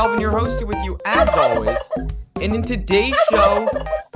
Calvin, 0.00 0.18
your 0.18 0.30
host, 0.30 0.64
with 0.64 0.82
you 0.82 0.98
as 1.04 1.28
always. 1.36 1.78
And 2.36 2.54
in 2.54 2.62
today's 2.62 3.18
show, 3.28 3.68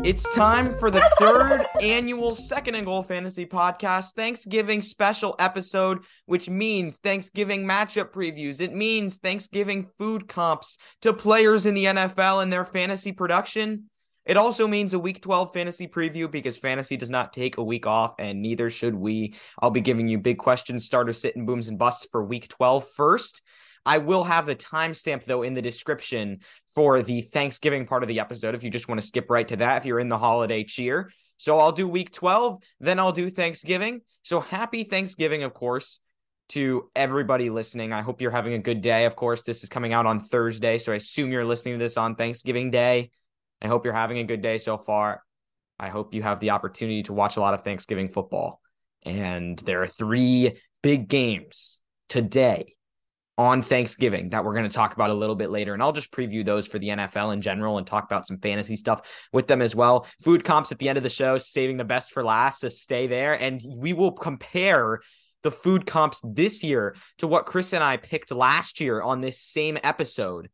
it's 0.02 0.34
time 0.34 0.72
for 0.78 0.90
the 0.90 1.02
third 1.18 1.66
annual 1.82 2.34
Second 2.34 2.76
and 2.76 2.86
Goal 2.86 3.02
Fantasy 3.02 3.44
Podcast 3.44 4.14
Thanksgiving 4.14 4.80
special 4.80 5.36
episode, 5.38 6.06
which 6.24 6.48
means 6.48 6.96
Thanksgiving 7.00 7.66
matchup 7.66 8.12
previews. 8.12 8.62
It 8.62 8.72
means 8.72 9.18
Thanksgiving 9.18 9.84
food 9.98 10.26
comps 10.26 10.78
to 11.02 11.12
players 11.12 11.66
in 11.66 11.74
the 11.74 11.84
NFL 11.84 12.42
and 12.42 12.50
their 12.50 12.64
fantasy 12.64 13.12
production. 13.12 13.90
It 14.24 14.38
also 14.38 14.66
means 14.66 14.94
a 14.94 14.98
week 14.98 15.20
12 15.20 15.52
fantasy 15.52 15.86
preview 15.86 16.30
because 16.30 16.56
fantasy 16.56 16.96
does 16.96 17.10
not 17.10 17.34
take 17.34 17.58
a 17.58 17.62
week 17.62 17.86
off 17.86 18.14
and 18.18 18.40
neither 18.40 18.70
should 18.70 18.94
we. 18.94 19.34
I'll 19.60 19.70
be 19.70 19.82
giving 19.82 20.08
you 20.08 20.16
big 20.16 20.38
questions, 20.38 20.86
starter 20.86 21.12
sit 21.12 21.36
and 21.36 21.46
booms 21.46 21.68
and 21.68 21.78
busts 21.78 22.08
for 22.10 22.24
week 22.24 22.48
12 22.48 22.88
first. 22.96 23.42
I 23.86 23.98
will 23.98 24.24
have 24.24 24.46
the 24.46 24.56
timestamp 24.56 25.24
though 25.24 25.42
in 25.42 25.54
the 25.54 25.62
description 25.62 26.40
for 26.74 27.02
the 27.02 27.20
Thanksgiving 27.20 27.86
part 27.86 28.02
of 28.02 28.08
the 28.08 28.20
episode 28.20 28.54
if 28.54 28.62
you 28.62 28.70
just 28.70 28.88
want 28.88 29.00
to 29.00 29.06
skip 29.06 29.30
right 29.30 29.46
to 29.48 29.56
that 29.56 29.78
if 29.78 29.86
you're 29.86 30.00
in 30.00 30.08
the 30.08 30.18
holiday 30.18 30.64
cheer. 30.64 31.10
So 31.36 31.58
I'll 31.58 31.72
do 31.72 31.88
week 31.88 32.12
12, 32.12 32.62
then 32.80 32.98
I'll 32.98 33.12
do 33.12 33.28
Thanksgiving. 33.28 34.00
So 34.22 34.40
happy 34.40 34.84
Thanksgiving, 34.84 35.42
of 35.42 35.52
course, 35.52 36.00
to 36.50 36.90
everybody 36.94 37.50
listening. 37.50 37.92
I 37.92 38.02
hope 38.02 38.20
you're 38.20 38.30
having 38.30 38.54
a 38.54 38.58
good 38.58 38.80
day. 38.80 39.04
Of 39.04 39.16
course, 39.16 39.42
this 39.42 39.62
is 39.62 39.68
coming 39.68 39.92
out 39.92 40.06
on 40.06 40.20
Thursday, 40.20 40.78
so 40.78 40.92
I 40.92 40.96
assume 40.96 41.32
you're 41.32 41.44
listening 41.44 41.74
to 41.74 41.84
this 41.84 41.96
on 41.96 42.14
Thanksgiving 42.14 42.70
Day. 42.70 43.10
I 43.60 43.66
hope 43.66 43.84
you're 43.84 43.94
having 43.94 44.18
a 44.18 44.24
good 44.24 44.42
day 44.42 44.58
so 44.58 44.78
far. 44.78 45.22
I 45.78 45.88
hope 45.88 46.14
you 46.14 46.22
have 46.22 46.40
the 46.40 46.50
opportunity 46.50 47.02
to 47.04 47.12
watch 47.12 47.36
a 47.36 47.40
lot 47.40 47.54
of 47.54 47.62
Thanksgiving 47.62 48.08
football. 48.08 48.60
And 49.04 49.58
there 49.58 49.82
are 49.82 49.86
three 49.86 50.52
big 50.82 51.08
games 51.08 51.80
today 52.08 52.74
on 53.36 53.62
Thanksgiving 53.62 54.28
that 54.30 54.44
we're 54.44 54.54
going 54.54 54.68
to 54.68 54.74
talk 54.74 54.94
about 54.94 55.10
a 55.10 55.14
little 55.14 55.34
bit 55.34 55.50
later. 55.50 55.74
And 55.74 55.82
I'll 55.82 55.92
just 55.92 56.12
preview 56.12 56.44
those 56.44 56.66
for 56.66 56.78
the 56.78 56.88
NFL 56.88 57.32
in 57.32 57.40
general 57.40 57.78
and 57.78 57.86
talk 57.86 58.04
about 58.04 58.26
some 58.26 58.38
fantasy 58.38 58.76
stuff 58.76 59.28
with 59.32 59.48
them 59.48 59.60
as 59.60 59.74
well. 59.74 60.06
Food 60.22 60.44
comps 60.44 60.70
at 60.70 60.78
the 60.78 60.88
end 60.88 60.98
of 60.98 61.04
the 61.04 61.10
show, 61.10 61.38
saving 61.38 61.76
the 61.76 61.84
best 61.84 62.12
for 62.12 62.22
last. 62.22 62.60
So 62.60 62.68
stay 62.68 63.06
there. 63.06 63.34
And 63.34 63.60
we 63.76 63.92
will 63.92 64.12
compare 64.12 65.00
the 65.42 65.50
food 65.50 65.84
comps 65.84 66.20
this 66.24 66.62
year 66.62 66.96
to 67.18 67.26
what 67.26 67.46
Chris 67.46 67.72
and 67.72 67.82
I 67.82 67.96
picked 67.96 68.32
last 68.32 68.80
year 68.80 69.02
on 69.02 69.20
this 69.20 69.40
same 69.40 69.78
episode. 69.82 70.48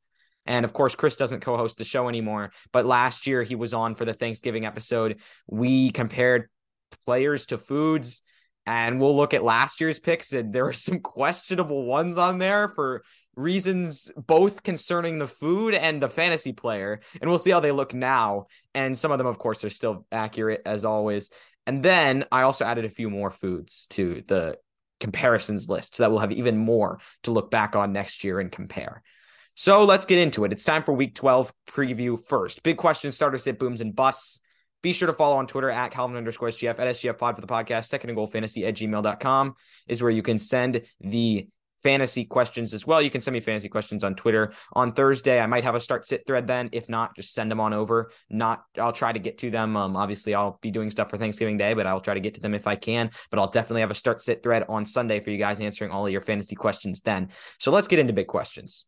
And 0.46 0.64
of 0.64 0.72
course, 0.72 0.94
Chris 0.94 1.16
doesn't 1.16 1.40
co 1.40 1.56
host 1.56 1.76
the 1.76 1.84
show 1.84 2.08
anymore. 2.08 2.50
But 2.72 2.86
last 2.86 3.26
year 3.26 3.42
he 3.42 3.54
was 3.54 3.74
on 3.74 3.94
for 3.94 4.04
the 4.04 4.14
Thanksgiving 4.14 4.64
episode. 4.64 5.20
We 5.46 5.90
compared 5.90 6.48
players 7.04 7.46
to 7.46 7.58
foods. 7.58 8.22
And 8.66 9.00
we'll 9.00 9.16
look 9.16 9.34
at 9.34 9.42
last 9.42 9.80
year's 9.80 9.98
picks. 9.98 10.32
And 10.32 10.52
there 10.52 10.66
are 10.66 10.72
some 10.72 11.00
questionable 11.00 11.84
ones 11.84 12.18
on 12.18 12.38
there 12.38 12.68
for 12.68 13.02
reasons 13.36 14.10
both 14.16 14.62
concerning 14.62 15.18
the 15.18 15.26
food 15.26 15.74
and 15.74 16.02
the 16.02 16.08
fantasy 16.08 16.52
player. 16.52 17.00
And 17.20 17.28
we'll 17.28 17.38
see 17.38 17.50
how 17.50 17.60
they 17.60 17.72
look 17.72 17.94
now. 17.94 18.46
And 18.74 18.98
some 18.98 19.12
of 19.12 19.18
them, 19.18 19.26
of 19.26 19.38
course, 19.38 19.64
are 19.64 19.70
still 19.70 20.06
accurate 20.12 20.62
as 20.66 20.84
always. 20.84 21.30
And 21.66 21.82
then 21.82 22.24
I 22.32 22.42
also 22.42 22.64
added 22.64 22.84
a 22.84 22.90
few 22.90 23.10
more 23.10 23.30
foods 23.30 23.86
to 23.90 24.22
the 24.26 24.58
comparisons 24.98 25.68
list 25.68 25.96
so 25.96 26.02
that 26.02 26.10
we'll 26.10 26.20
have 26.20 26.32
even 26.32 26.58
more 26.58 27.00
to 27.22 27.32
look 27.32 27.50
back 27.50 27.74
on 27.74 27.92
next 27.92 28.22
year 28.22 28.38
and 28.38 28.52
compare. 28.52 29.02
So 29.54 29.84
let's 29.84 30.06
get 30.06 30.18
into 30.18 30.44
it. 30.44 30.52
It's 30.52 30.64
time 30.64 30.84
for 30.84 30.92
week 30.92 31.14
12 31.14 31.52
preview 31.68 32.18
first. 32.22 32.62
Big 32.62 32.76
question 32.76 33.10
starter 33.12 33.38
sit 33.38 33.58
booms 33.58 33.80
and 33.80 33.94
busts. 33.94 34.40
Be 34.82 34.92
sure 34.92 35.06
to 35.06 35.12
follow 35.12 35.36
on 35.36 35.46
Twitter 35.46 35.70
at 35.70 35.90
Calvin 35.90 36.16
underscore 36.16 36.48
SGF 36.48 36.78
at 36.78 36.88
SGF 36.88 37.18
pod 37.18 37.34
for 37.34 37.40
the 37.40 37.46
podcast. 37.46 37.86
Second 37.86 38.10
and 38.10 38.16
goal 38.16 38.26
fantasy 38.26 38.66
at 38.66 38.74
gmail.com 38.74 39.54
is 39.88 40.02
where 40.02 40.10
you 40.10 40.22
can 40.22 40.38
send 40.38 40.82
the 41.00 41.48
fantasy 41.82 42.24
questions 42.24 42.74
as 42.74 42.86
well. 42.86 43.00
You 43.00 43.10
can 43.10 43.20
send 43.20 43.32
me 43.34 43.40
fantasy 43.40 43.68
questions 43.68 44.04
on 44.04 44.14
Twitter 44.14 44.52
on 44.74 44.92
Thursday. 44.92 45.40
I 45.40 45.46
might 45.46 45.64
have 45.64 45.74
a 45.74 45.80
start 45.80 46.06
sit 46.06 46.26
thread 46.26 46.46
then. 46.46 46.68
If 46.72 46.88
not, 46.88 47.16
just 47.16 47.34
send 47.34 47.50
them 47.50 47.60
on 47.60 47.72
over. 47.72 48.10
Not, 48.28 48.64
I'll 48.78 48.92
try 48.92 49.12
to 49.12 49.18
get 49.18 49.38
to 49.38 49.50
them. 49.50 49.76
Um, 49.76 49.96
obviously, 49.96 50.34
I'll 50.34 50.58
be 50.60 50.70
doing 50.70 50.90
stuff 50.90 51.10
for 51.10 51.16
Thanksgiving 51.16 51.56
Day, 51.56 51.74
but 51.74 51.86
I'll 51.86 52.00
try 52.00 52.14
to 52.14 52.20
get 52.20 52.34
to 52.34 52.40
them 52.40 52.54
if 52.54 52.66
I 52.66 52.76
can. 52.76 53.10
But 53.30 53.38
I'll 53.38 53.48
definitely 53.50 53.80
have 53.82 53.90
a 53.90 53.94
start 53.94 54.20
sit 54.20 54.42
thread 54.42 54.64
on 54.68 54.84
Sunday 54.84 55.20
for 55.20 55.30
you 55.30 55.38
guys 55.38 55.60
answering 55.60 55.90
all 55.90 56.06
of 56.06 56.12
your 56.12 56.22
fantasy 56.22 56.56
questions 56.56 57.00
then. 57.00 57.30
So 57.58 57.70
let's 57.70 57.88
get 57.88 57.98
into 57.98 58.12
big 58.12 58.26
questions. 58.26 58.86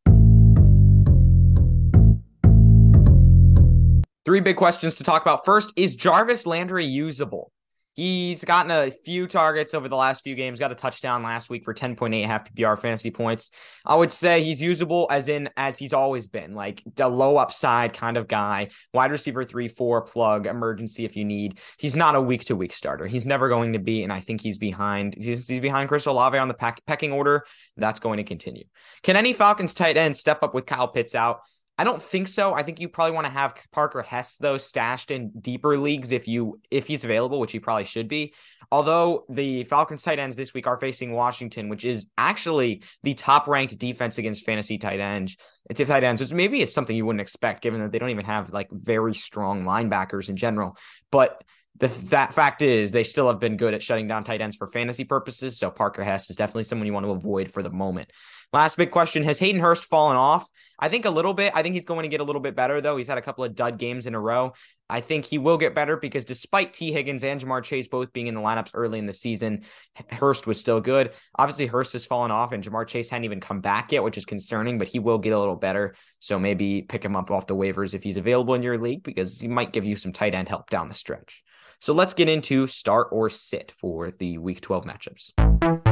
Three 4.24 4.40
big 4.40 4.56
questions 4.56 4.96
to 4.96 5.04
talk 5.04 5.22
about. 5.22 5.44
First, 5.44 5.72
is 5.76 5.96
Jarvis 5.96 6.46
Landry 6.46 6.84
usable? 6.84 7.50
He's 7.94 8.42
gotten 8.42 8.70
a 8.70 8.90
few 8.90 9.26
targets 9.26 9.74
over 9.74 9.86
the 9.86 9.96
last 9.96 10.22
few 10.22 10.34
games, 10.34 10.58
got 10.58 10.72
a 10.72 10.76
touchdown 10.76 11.22
last 11.22 11.50
week 11.50 11.62
for 11.64 11.74
10.8 11.74 12.24
half 12.24 12.50
PPR 12.50 12.78
fantasy 12.78 13.10
points. 13.10 13.50
I 13.84 13.94
would 13.96 14.10
say 14.10 14.42
he's 14.42 14.62
usable 14.62 15.08
as 15.10 15.28
in 15.28 15.50
as 15.58 15.76
he's 15.76 15.92
always 15.92 16.26
been, 16.26 16.54
like 16.54 16.82
a 16.98 17.08
low 17.08 17.36
upside 17.36 17.92
kind 17.92 18.16
of 18.16 18.28
guy, 18.28 18.68
wide 18.94 19.10
receiver 19.10 19.44
3 19.44 19.68
4 19.68 20.02
plug, 20.02 20.46
emergency 20.46 21.04
if 21.04 21.16
you 21.16 21.26
need. 21.26 21.60
He's 21.78 21.94
not 21.94 22.14
a 22.14 22.20
week 22.20 22.46
to 22.46 22.56
week 22.56 22.72
starter. 22.72 23.06
He's 23.06 23.26
never 23.26 23.50
going 23.50 23.74
to 23.74 23.78
be 23.78 24.04
and 24.04 24.12
I 24.12 24.20
think 24.20 24.40
he's 24.40 24.56
behind 24.56 25.14
he's, 25.14 25.46
he's 25.46 25.60
behind 25.60 25.90
Chris 25.90 26.06
Olave 26.06 26.38
on 26.38 26.48
the 26.48 26.54
pack, 26.54 26.80
pecking 26.86 27.12
order. 27.12 27.44
That's 27.76 28.00
going 28.00 28.16
to 28.16 28.24
continue. 28.24 28.64
Can 29.02 29.16
any 29.16 29.34
Falcons 29.34 29.74
tight 29.74 29.98
end 29.98 30.16
step 30.16 30.42
up 30.42 30.54
with 30.54 30.64
Kyle 30.64 30.88
Pitts 30.88 31.14
out? 31.14 31.40
I 31.82 31.84
don't 31.84 32.00
think 32.00 32.28
so. 32.28 32.54
I 32.54 32.62
think 32.62 32.78
you 32.78 32.88
probably 32.88 33.10
want 33.16 33.26
to 33.26 33.32
have 33.32 33.56
Parker 33.72 34.02
Hesse 34.02 34.36
though 34.36 34.56
stashed 34.56 35.10
in 35.10 35.32
deeper 35.40 35.76
leagues 35.76 36.12
if 36.12 36.28
you 36.28 36.60
if 36.70 36.86
he's 36.86 37.02
available, 37.02 37.40
which 37.40 37.50
he 37.50 37.58
probably 37.58 37.82
should 37.82 38.06
be. 38.06 38.34
Although 38.70 39.24
the 39.28 39.64
Falcons 39.64 40.00
tight 40.00 40.20
ends 40.20 40.36
this 40.36 40.54
week 40.54 40.68
are 40.68 40.76
facing 40.76 41.10
Washington, 41.10 41.68
which 41.68 41.84
is 41.84 42.06
actually 42.16 42.84
the 43.02 43.14
top 43.14 43.48
ranked 43.48 43.76
defense 43.80 44.18
against 44.18 44.46
fantasy 44.46 44.78
tight 44.78 45.00
ends. 45.00 45.36
It's 45.68 45.80
uh, 45.80 45.82
if 45.82 45.88
tight 45.88 46.04
ends, 46.04 46.22
which 46.22 46.32
maybe 46.32 46.62
is 46.62 46.72
something 46.72 46.94
you 46.94 47.04
wouldn't 47.04 47.20
expect 47.20 47.62
given 47.62 47.80
that 47.80 47.90
they 47.90 47.98
don't 47.98 48.10
even 48.10 48.26
have 48.26 48.52
like 48.52 48.68
very 48.70 49.12
strong 49.12 49.64
linebackers 49.64 50.28
in 50.28 50.36
general. 50.36 50.76
But 51.10 51.42
the 51.80 51.88
that 52.10 52.32
fact 52.32 52.62
is 52.62 52.92
they 52.92 53.02
still 53.02 53.26
have 53.26 53.40
been 53.40 53.56
good 53.56 53.74
at 53.74 53.82
shutting 53.82 54.06
down 54.06 54.22
tight 54.22 54.40
ends 54.40 54.54
for 54.54 54.68
fantasy 54.68 55.02
purposes. 55.02 55.58
So 55.58 55.68
Parker 55.68 56.04
Hesse 56.04 56.30
is 56.30 56.36
definitely 56.36 56.62
someone 56.62 56.86
you 56.86 56.92
want 56.92 57.06
to 57.06 57.10
avoid 57.10 57.50
for 57.50 57.60
the 57.60 57.70
moment. 57.70 58.12
Last 58.52 58.76
big 58.76 58.90
question 58.90 59.22
Has 59.22 59.38
Hayden 59.38 59.62
Hurst 59.62 59.86
fallen 59.86 60.16
off? 60.16 60.46
I 60.78 60.90
think 60.90 61.06
a 61.06 61.10
little 61.10 61.32
bit. 61.32 61.52
I 61.54 61.62
think 61.62 61.74
he's 61.74 61.86
going 61.86 62.02
to 62.02 62.08
get 62.08 62.20
a 62.20 62.24
little 62.24 62.42
bit 62.42 62.54
better, 62.54 62.82
though. 62.82 62.98
He's 62.98 63.08
had 63.08 63.16
a 63.16 63.22
couple 63.22 63.44
of 63.44 63.54
dud 63.54 63.78
games 63.78 64.06
in 64.06 64.14
a 64.14 64.20
row. 64.20 64.52
I 64.90 65.00
think 65.00 65.24
he 65.24 65.38
will 65.38 65.56
get 65.56 65.74
better 65.74 65.96
because 65.96 66.26
despite 66.26 66.74
Tee 66.74 66.92
Higgins 66.92 67.24
and 67.24 67.40
Ja'Marr 67.40 67.62
Chase 67.62 67.88
both 67.88 68.12
being 68.12 68.26
in 68.26 68.34
the 68.34 68.42
lineups 68.42 68.72
early 68.74 68.98
in 68.98 69.06
the 69.06 69.12
season, 69.14 69.62
Hurst 70.10 70.46
was 70.46 70.60
still 70.60 70.82
good. 70.82 71.12
Obviously, 71.38 71.66
Hurst 71.66 71.94
has 71.94 72.04
fallen 72.04 72.30
off, 72.30 72.52
and 72.52 72.62
Ja'Marr 72.62 72.86
Chase 72.86 73.08
hadn't 73.08 73.24
even 73.24 73.40
come 73.40 73.62
back 73.62 73.90
yet, 73.90 74.02
which 74.02 74.18
is 74.18 74.26
concerning, 74.26 74.76
but 74.76 74.88
he 74.88 74.98
will 74.98 75.18
get 75.18 75.32
a 75.32 75.38
little 75.38 75.56
better. 75.56 75.94
So 76.20 76.38
maybe 76.38 76.82
pick 76.82 77.02
him 77.02 77.16
up 77.16 77.30
off 77.30 77.46
the 77.46 77.56
waivers 77.56 77.94
if 77.94 78.02
he's 78.02 78.18
available 78.18 78.52
in 78.52 78.62
your 78.62 78.76
league 78.76 79.02
because 79.02 79.40
he 79.40 79.48
might 79.48 79.72
give 79.72 79.86
you 79.86 79.96
some 79.96 80.12
tight 80.12 80.34
end 80.34 80.50
help 80.50 80.68
down 80.68 80.88
the 80.88 80.94
stretch. 80.94 81.42
So 81.80 81.94
let's 81.94 82.12
get 82.12 82.28
into 82.28 82.66
start 82.66 83.08
or 83.12 83.30
sit 83.30 83.70
for 83.70 84.10
the 84.10 84.36
week 84.36 84.60
12 84.60 84.84
matchups. 84.84 85.91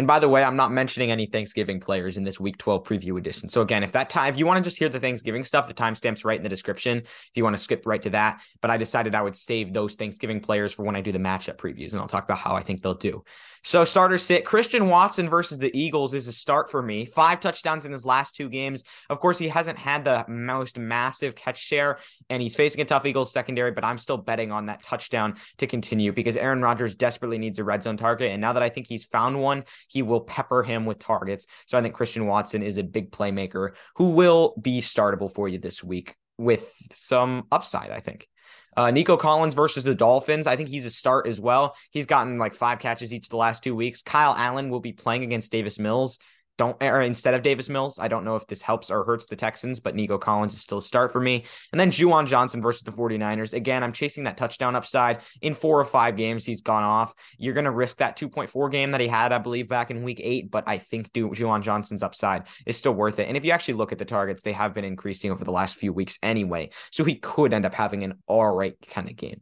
And 0.00 0.06
by 0.06 0.18
the 0.18 0.30
way, 0.30 0.42
I'm 0.42 0.56
not 0.56 0.72
mentioning 0.72 1.10
any 1.10 1.26
Thanksgiving 1.26 1.78
players 1.78 2.16
in 2.16 2.24
this 2.24 2.40
week 2.40 2.56
12 2.56 2.84
preview 2.84 3.18
edition. 3.18 3.50
So 3.50 3.60
again, 3.60 3.82
if 3.82 3.92
that 3.92 4.08
time, 4.08 4.32
if 4.32 4.38
you 4.38 4.46
want 4.46 4.56
to 4.56 4.66
just 4.66 4.78
hear 4.78 4.88
the 4.88 4.98
Thanksgiving 4.98 5.44
stuff, 5.44 5.68
the 5.68 5.74
timestamp's 5.74 6.24
right 6.24 6.38
in 6.38 6.42
the 6.42 6.48
description. 6.48 7.00
If 7.00 7.30
you 7.34 7.44
want 7.44 7.54
to 7.54 7.62
skip 7.62 7.84
right 7.84 8.00
to 8.00 8.08
that, 8.08 8.40
but 8.62 8.70
I 8.70 8.78
decided 8.78 9.14
I 9.14 9.20
would 9.20 9.36
save 9.36 9.74
those 9.74 9.96
Thanksgiving 9.96 10.40
players 10.40 10.72
for 10.72 10.84
when 10.84 10.96
I 10.96 11.02
do 11.02 11.12
the 11.12 11.18
matchup 11.18 11.58
previews, 11.58 11.92
and 11.92 12.00
I'll 12.00 12.08
talk 12.08 12.24
about 12.24 12.38
how 12.38 12.54
I 12.54 12.62
think 12.62 12.80
they'll 12.80 12.94
do. 12.94 13.22
So 13.62 13.84
starter 13.84 14.16
sit 14.16 14.46
Christian 14.46 14.88
Watson 14.88 15.28
versus 15.28 15.58
the 15.58 15.70
Eagles 15.78 16.14
is 16.14 16.26
a 16.28 16.32
start 16.32 16.70
for 16.70 16.80
me. 16.80 17.04
Five 17.04 17.40
touchdowns 17.40 17.84
in 17.84 17.92
his 17.92 18.06
last 18.06 18.34
two 18.34 18.48
games. 18.48 18.84
Of 19.10 19.20
course, 19.20 19.38
he 19.38 19.48
hasn't 19.48 19.76
had 19.76 20.06
the 20.06 20.24
most 20.28 20.78
massive 20.78 21.34
catch 21.34 21.58
share, 21.58 21.98
and 22.30 22.40
he's 22.40 22.56
facing 22.56 22.80
a 22.80 22.86
tough 22.86 23.04
Eagles 23.04 23.34
secondary, 23.34 23.72
but 23.72 23.84
I'm 23.84 23.98
still 23.98 24.16
betting 24.16 24.50
on 24.50 24.64
that 24.66 24.82
touchdown 24.82 25.34
to 25.58 25.66
continue 25.66 26.10
because 26.10 26.38
Aaron 26.38 26.62
Rodgers 26.62 26.94
desperately 26.94 27.36
needs 27.36 27.58
a 27.58 27.64
red 27.64 27.82
zone 27.82 27.98
target. 27.98 28.30
And 28.30 28.40
now 28.40 28.54
that 28.54 28.62
I 28.62 28.70
think 28.70 28.86
he's 28.86 29.04
found 29.04 29.38
one, 29.38 29.64
he 29.90 30.02
will 30.02 30.20
pepper 30.20 30.62
him 30.62 30.86
with 30.86 30.98
targets. 30.98 31.46
So 31.66 31.76
I 31.76 31.82
think 31.82 31.94
Christian 31.94 32.26
Watson 32.26 32.62
is 32.62 32.78
a 32.78 32.82
big 32.82 33.10
playmaker 33.10 33.70
who 33.96 34.10
will 34.10 34.54
be 34.60 34.80
startable 34.80 35.30
for 35.30 35.48
you 35.48 35.58
this 35.58 35.82
week 35.82 36.16
with 36.38 36.72
some 36.90 37.46
upside, 37.52 37.90
I 37.90 38.00
think. 38.00 38.28
Uh, 38.76 38.90
Nico 38.90 39.16
Collins 39.16 39.54
versus 39.54 39.84
the 39.84 39.94
Dolphins. 39.94 40.46
I 40.46 40.56
think 40.56 40.68
he's 40.68 40.86
a 40.86 40.90
start 40.90 41.26
as 41.26 41.40
well. 41.40 41.74
He's 41.90 42.06
gotten 42.06 42.38
like 42.38 42.54
five 42.54 42.78
catches 42.78 43.12
each 43.12 43.28
the 43.28 43.36
last 43.36 43.64
two 43.64 43.74
weeks. 43.74 44.00
Kyle 44.00 44.34
Allen 44.34 44.70
will 44.70 44.80
be 44.80 44.92
playing 44.92 45.24
against 45.24 45.50
Davis 45.50 45.78
Mills 45.78 46.18
don't 46.60 46.82
or 46.82 47.00
instead 47.00 47.32
of 47.32 47.42
Davis 47.42 47.70
Mills. 47.70 47.98
I 47.98 48.06
don't 48.06 48.22
know 48.22 48.36
if 48.36 48.46
this 48.46 48.60
helps 48.60 48.90
or 48.90 49.02
hurts 49.02 49.26
the 49.26 49.34
Texans, 49.34 49.80
but 49.80 49.94
Nico 49.94 50.18
Collins 50.18 50.52
is 50.52 50.60
still 50.60 50.76
a 50.76 50.82
start 50.82 51.10
for 51.10 51.18
me. 51.18 51.44
And 51.72 51.80
then 51.80 51.90
Juwan 51.90 52.26
Johnson 52.26 52.60
versus 52.60 52.82
the 52.82 52.92
49ers. 52.92 53.54
Again, 53.54 53.82
I'm 53.82 53.94
chasing 53.94 54.24
that 54.24 54.36
touchdown 54.36 54.76
upside. 54.76 55.22
In 55.40 55.54
four 55.54 55.80
or 55.80 55.86
five 55.86 56.16
games, 56.16 56.44
he's 56.44 56.60
gone 56.60 56.82
off. 56.82 57.14
You're 57.38 57.54
going 57.54 57.64
to 57.64 57.70
risk 57.70 57.96
that 57.96 58.18
2.4 58.18 58.70
game 58.70 58.90
that 58.90 59.00
he 59.00 59.08
had, 59.08 59.32
I 59.32 59.38
believe, 59.38 59.68
back 59.68 59.90
in 59.90 60.02
week 60.02 60.20
eight, 60.22 60.50
but 60.50 60.64
I 60.66 60.76
think 60.76 61.14
Juwan 61.14 61.62
Johnson's 61.62 62.02
upside 62.02 62.46
is 62.66 62.76
still 62.76 62.92
worth 62.92 63.18
it. 63.18 63.28
And 63.28 63.38
if 63.38 63.44
you 63.46 63.52
actually 63.52 63.74
look 63.74 63.92
at 63.92 63.98
the 63.98 64.04
targets, 64.04 64.42
they 64.42 64.52
have 64.52 64.74
been 64.74 64.84
increasing 64.84 65.30
over 65.30 65.44
the 65.44 65.52
last 65.52 65.76
few 65.76 65.94
weeks 65.94 66.18
anyway. 66.22 66.68
So 66.92 67.04
he 67.04 67.14
could 67.14 67.54
end 67.54 67.64
up 67.64 67.72
having 67.72 68.04
an 68.04 68.18
all 68.26 68.54
right 68.54 68.76
kind 68.90 69.08
of 69.08 69.16
game. 69.16 69.40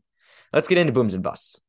Let's 0.52 0.68
get 0.68 0.78
into 0.78 0.92
booms 0.92 1.14
and 1.14 1.22
busts. 1.22 1.60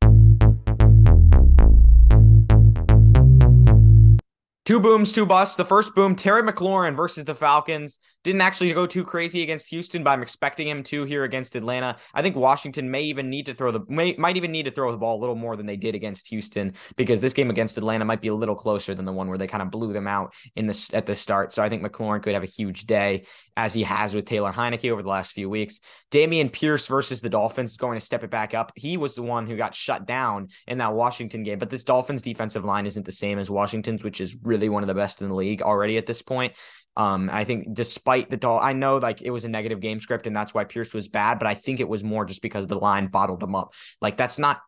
Two 4.70 4.78
booms, 4.78 5.10
two 5.10 5.26
busts. 5.26 5.56
The 5.56 5.64
first 5.64 5.96
boom, 5.96 6.14
Terry 6.14 6.44
McLaurin 6.44 6.94
versus 6.94 7.24
the 7.24 7.34
Falcons. 7.34 7.98
Didn't 8.22 8.42
actually 8.42 8.72
go 8.74 8.86
too 8.86 9.02
crazy 9.02 9.42
against 9.42 9.70
Houston, 9.70 10.04
but 10.04 10.10
I'm 10.10 10.22
expecting 10.22 10.68
him 10.68 10.82
to 10.84 11.04
here 11.04 11.24
against 11.24 11.56
Atlanta. 11.56 11.96
I 12.12 12.20
think 12.20 12.36
Washington 12.36 12.90
may 12.90 13.02
even 13.04 13.30
need 13.30 13.46
to 13.46 13.54
throw 13.54 13.70
the 13.70 13.80
may, 13.88 14.14
might 14.18 14.36
even 14.36 14.52
need 14.52 14.66
to 14.66 14.70
throw 14.70 14.92
the 14.92 14.98
ball 14.98 15.18
a 15.18 15.20
little 15.20 15.34
more 15.34 15.56
than 15.56 15.64
they 15.64 15.78
did 15.78 15.94
against 15.94 16.28
Houston 16.28 16.74
because 16.96 17.22
this 17.22 17.32
game 17.32 17.48
against 17.48 17.78
Atlanta 17.78 18.04
might 18.04 18.20
be 18.20 18.28
a 18.28 18.34
little 18.34 18.54
closer 18.54 18.94
than 18.94 19.06
the 19.06 19.12
one 19.12 19.28
where 19.28 19.38
they 19.38 19.46
kind 19.46 19.62
of 19.62 19.70
blew 19.70 19.94
them 19.94 20.06
out 20.06 20.34
in 20.54 20.66
the 20.66 20.90
at 20.92 21.06
the 21.06 21.16
start. 21.16 21.54
So 21.54 21.62
I 21.62 21.70
think 21.70 21.82
McLaurin 21.82 22.22
could 22.22 22.34
have 22.34 22.42
a 22.42 22.46
huge 22.46 22.84
day 22.84 23.24
as 23.56 23.72
he 23.72 23.82
has 23.84 24.14
with 24.14 24.26
Taylor 24.26 24.52
Heinicke 24.52 24.90
over 24.90 25.02
the 25.02 25.08
last 25.08 25.32
few 25.32 25.48
weeks. 25.48 25.80
Dameon 26.10 26.52
Pierce 26.52 26.86
versus 26.86 27.22
the 27.22 27.30
Dolphins 27.30 27.70
is 27.70 27.76
going 27.78 27.98
to 27.98 28.04
step 28.04 28.22
it 28.22 28.30
back 28.30 28.52
up. 28.52 28.70
He 28.74 28.98
was 28.98 29.14
the 29.14 29.22
one 29.22 29.46
who 29.46 29.56
got 29.56 29.74
shut 29.74 30.06
down 30.06 30.48
in 30.66 30.76
that 30.78 30.92
Washington 30.92 31.42
game, 31.42 31.58
but 31.58 31.70
this 31.70 31.84
Dolphins 31.84 32.20
defensive 32.20 32.66
line 32.66 32.86
isn't 32.86 33.06
the 33.06 33.12
same 33.12 33.38
as 33.38 33.50
Washington's, 33.50 34.04
which 34.04 34.20
is 34.20 34.36
really 34.42 34.68
one 34.68 34.82
of 34.82 34.88
the 34.88 34.94
best 34.94 35.22
in 35.22 35.28
the 35.28 35.34
league 35.34 35.62
already 35.62 35.96
at 35.96 36.04
this 36.04 36.20
point. 36.20 36.52
Um, 36.96 37.30
I 37.32 37.44
think 37.44 37.72
despite 37.72 38.30
the 38.30 38.36
doll, 38.36 38.58
I 38.58 38.72
know 38.72 38.98
like 38.98 39.22
it 39.22 39.30
was 39.30 39.44
a 39.44 39.48
negative 39.48 39.80
game 39.80 40.00
script 40.00 40.26
and 40.26 40.34
that's 40.34 40.52
why 40.52 40.64
Pierce 40.64 40.92
was 40.92 41.08
bad, 41.08 41.38
but 41.38 41.46
I 41.46 41.54
think 41.54 41.80
it 41.80 41.88
was 41.88 42.02
more 42.02 42.24
just 42.24 42.42
because 42.42 42.66
the 42.66 42.78
line 42.78 43.06
bottled 43.06 43.42
him 43.42 43.54
up. 43.54 43.74
Like 44.00 44.16
that's 44.16 44.38
not 44.38 44.60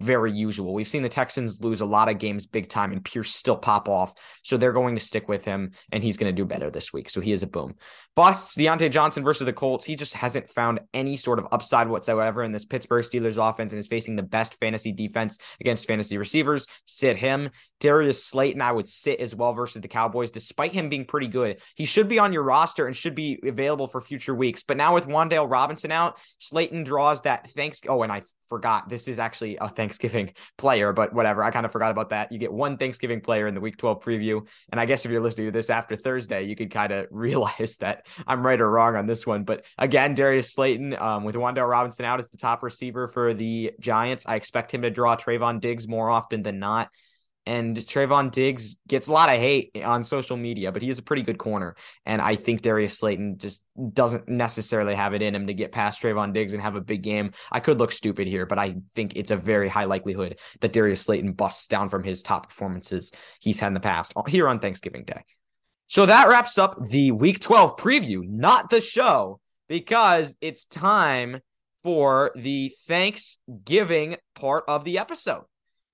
very 0.00 0.32
usual. 0.32 0.74
We've 0.74 0.88
seen 0.88 1.02
the 1.02 1.08
Texans 1.08 1.60
lose 1.60 1.80
a 1.80 1.86
lot 1.86 2.08
of 2.08 2.18
games 2.18 2.46
big 2.46 2.68
time 2.68 2.92
and 2.92 3.04
Pierce 3.04 3.34
still 3.34 3.56
pop 3.56 3.88
off. 3.88 4.14
So 4.42 4.56
they're 4.56 4.72
going 4.72 4.94
to 4.94 5.00
stick 5.00 5.28
with 5.28 5.44
him 5.44 5.72
and 5.92 6.02
he's 6.02 6.16
going 6.16 6.34
to 6.34 6.42
do 6.42 6.46
better 6.46 6.70
this 6.70 6.92
week. 6.92 7.10
So 7.10 7.20
he 7.20 7.32
is 7.32 7.42
a 7.42 7.46
boom. 7.46 7.74
Busts 8.16 8.56
Diontae 8.56 8.90
Johnson 8.90 9.22
versus 9.22 9.46
the 9.46 9.52
Colts. 9.52 9.84
He 9.84 9.96
just 9.96 10.14
hasn't 10.14 10.50
found 10.50 10.80
any 10.92 11.16
sort 11.16 11.38
of 11.38 11.46
upside 11.52 11.88
whatsoever 11.88 12.42
in 12.42 12.52
this 12.52 12.64
Pittsburgh 12.64 13.04
Steelers 13.04 13.38
offense 13.38 13.72
and 13.72 13.78
is 13.78 13.86
facing 13.86 14.16
the 14.16 14.22
best 14.22 14.58
fantasy 14.60 14.92
defense 14.92 15.38
against 15.60 15.86
fantasy 15.86 16.18
receivers. 16.18 16.66
Sit 16.86 17.16
him. 17.16 17.50
Darius 17.78 18.24
Slayton, 18.24 18.60
I 18.60 18.72
would 18.72 18.88
sit 18.88 19.20
as 19.20 19.34
well 19.34 19.52
versus 19.52 19.80
the 19.80 19.88
Cowboys, 19.88 20.30
despite 20.30 20.72
him 20.72 20.88
being 20.88 21.06
pretty 21.06 21.28
good. 21.28 21.60
He 21.76 21.84
should 21.84 22.08
be 22.08 22.18
on 22.18 22.32
your 22.32 22.42
roster 22.42 22.86
and 22.86 22.94
should 22.94 23.14
be 23.14 23.38
available 23.44 23.86
for 23.86 24.00
future 24.00 24.34
weeks. 24.34 24.62
But 24.62 24.76
now 24.76 24.94
with 24.94 25.06
Wan'Dale 25.06 25.50
Robinson 25.50 25.90
out, 25.90 26.18
Slayton 26.38 26.84
draws 26.84 27.22
that 27.22 27.50
thanks. 27.50 27.80
Oh, 27.88 28.02
and 28.02 28.12
I 28.12 28.22
forgot 28.50 28.88
this 28.88 29.08
is 29.08 29.18
actually 29.18 29.56
a 29.56 29.68
Thanksgiving 29.68 30.32
player, 30.58 30.92
but 30.92 31.14
whatever. 31.14 31.42
I 31.42 31.50
kind 31.50 31.64
of 31.64 31.72
forgot 31.72 31.90
about 31.90 32.10
that. 32.10 32.30
You 32.30 32.38
get 32.38 32.52
one 32.52 32.76
Thanksgiving 32.76 33.22
player 33.22 33.46
in 33.46 33.54
the 33.54 33.60
week 33.60 33.78
12 33.78 34.02
preview. 34.04 34.46
And 34.70 34.78
I 34.78 34.84
guess 34.84 35.06
if 35.06 35.10
you're 35.10 35.22
listening 35.22 35.46
to 35.46 35.52
this 35.52 35.70
after 35.70 35.96
Thursday, 35.96 36.42
you 36.42 36.54
could 36.54 36.70
kind 36.70 36.92
of 36.92 37.06
realize 37.10 37.78
that 37.80 38.06
I'm 38.26 38.44
right 38.44 38.60
or 38.60 38.70
wrong 38.70 38.96
on 38.96 39.06
this 39.06 39.26
one. 39.26 39.44
But 39.44 39.64
again, 39.78 40.14
Darius 40.14 40.52
Slayton 40.52 40.94
um, 40.98 41.24
with 41.24 41.36
Wan'Dale 41.36 41.70
Robinson 41.70 42.04
out 42.04 42.18
as 42.18 42.28
the 42.28 42.36
top 42.36 42.62
receiver 42.62 43.08
for 43.08 43.32
the 43.32 43.72
Giants. 43.80 44.26
I 44.26 44.34
expect 44.34 44.74
him 44.74 44.82
to 44.82 44.90
draw 44.90 45.16
Trevon 45.16 45.60
Diggs 45.60 45.88
more 45.88 46.10
often 46.10 46.42
than 46.42 46.58
not. 46.58 46.90
And 47.50 47.76
Trevon 47.76 48.30
Diggs 48.30 48.76
gets 48.86 49.08
a 49.08 49.12
lot 49.12 49.28
of 49.28 49.34
hate 49.34 49.72
on 49.84 50.04
social 50.04 50.36
media, 50.36 50.70
but 50.70 50.82
he 50.82 50.88
is 50.88 51.00
a 51.00 51.02
pretty 51.02 51.22
good 51.22 51.38
corner. 51.38 51.74
And 52.06 52.22
I 52.22 52.36
think 52.36 52.62
Darius 52.62 52.96
Slayton 52.96 53.38
just 53.38 53.64
doesn't 53.92 54.28
necessarily 54.28 54.94
have 54.94 55.14
it 55.14 55.20
in 55.20 55.34
him 55.34 55.48
to 55.48 55.52
get 55.52 55.72
past 55.72 56.00
Trevon 56.00 56.32
Diggs 56.32 56.52
and 56.52 56.62
have 56.62 56.76
a 56.76 56.80
big 56.80 57.02
game. 57.02 57.32
I 57.50 57.58
could 57.58 57.80
look 57.80 57.90
stupid 57.90 58.28
here, 58.28 58.46
but 58.46 58.60
I 58.60 58.76
think 58.94 59.16
it's 59.16 59.32
a 59.32 59.36
very 59.36 59.68
high 59.68 59.86
likelihood 59.86 60.38
that 60.60 60.72
Darius 60.72 61.00
Slayton 61.00 61.32
busts 61.32 61.66
down 61.66 61.88
from 61.88 62.04
his 62.04 62.22
top 62.22 62.50
performances 62.50 63.10
he's 63.40 63.58
had 63.58 63.66
in 63.66 63.74
the 63.74 63.80
past 63.80 64.12
uh, 64.14 64.22
here 64.28 64.46
on 64.46 64.60
Thanksgiving 64.60 65.02
Day. 65.02 65.24
So 65.88 66.06
that 66.06 66.28
wraps 66.28 66.56
up 66.56 66.76
the 66.80 67.10
week 67.10 67.40
12 67.40 67.76
preview, 67.76 68.22
not 68.28 68.70
the 68.70 68.80
show, 68.80 69.40
because 69.68 70.36
it's 70.40 70.66
time 70.66 71.40
for 71.82 72.30
the 72.36 72.70
Thanksgiving 72.86 74.18
part 74.36 74.62
of 74.68 74.84
the 74.84 74.98
episode. 74.98 75.46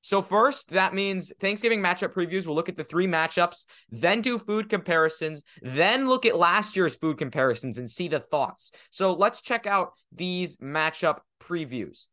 So 0.07 0.23
first, 0.23 0.69
that 0.69 0.95
means 0.95 1.33
Thanksgiving 1.41 1.83
matchup 1.83 2.15
previews. 2.15 2.47
We'll 2.47 2.55
look 2.55 2.69
at 2.69 2.77
the 2.77 2.85
three 2.85 3.09
matchups, 3.09 3.67
then 3.91 4.21
do 4.21 4.39
food 4.39 4.69
comparisons, 4.69 5.43
then 5.63 6.07
look 6.07 6.25
at 6.25 6.39
last 6.39 6.77
year's 6.77 6.95
food 6.95 7.19
comparisons 7.19 7.79
and 7.79 7.91
see 7.91 8.07
the 8.07 8.21
thoughts. 8.21 8.71
So 8.93 9.15
let's 9.15 9.41
check 9.41 9.67
out 9.67 9.95
these 10.13 10.59
matchup 10.59 11.23
previews. 11.41 12.07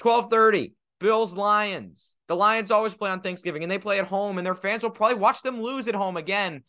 12:30, 0.00 0.72
Bills 0.98 1.36
Lions. 1.36 2.16
The 2.26 2.34
Lions 2.34 2.72
always 2.72 2.96
play 2.96 3.10
on 3.10 3.20
Thanksgiving 3.20 3.62
and 3.62 3.70
they 3.70 3.78
play 3.78 4.00
at 4.00 4.08
home 4.08 4.38
and 4.38 4.44
their 4.44 4.56
fans 4.56 4.82
will 4.82 4.90
probably 4.90 5.18
watch 5.18 5.42
them 5.42 5.62
lose 5.62 5.86
at 5.86 5.94
home 5.94 6.16
again 6.16 6.64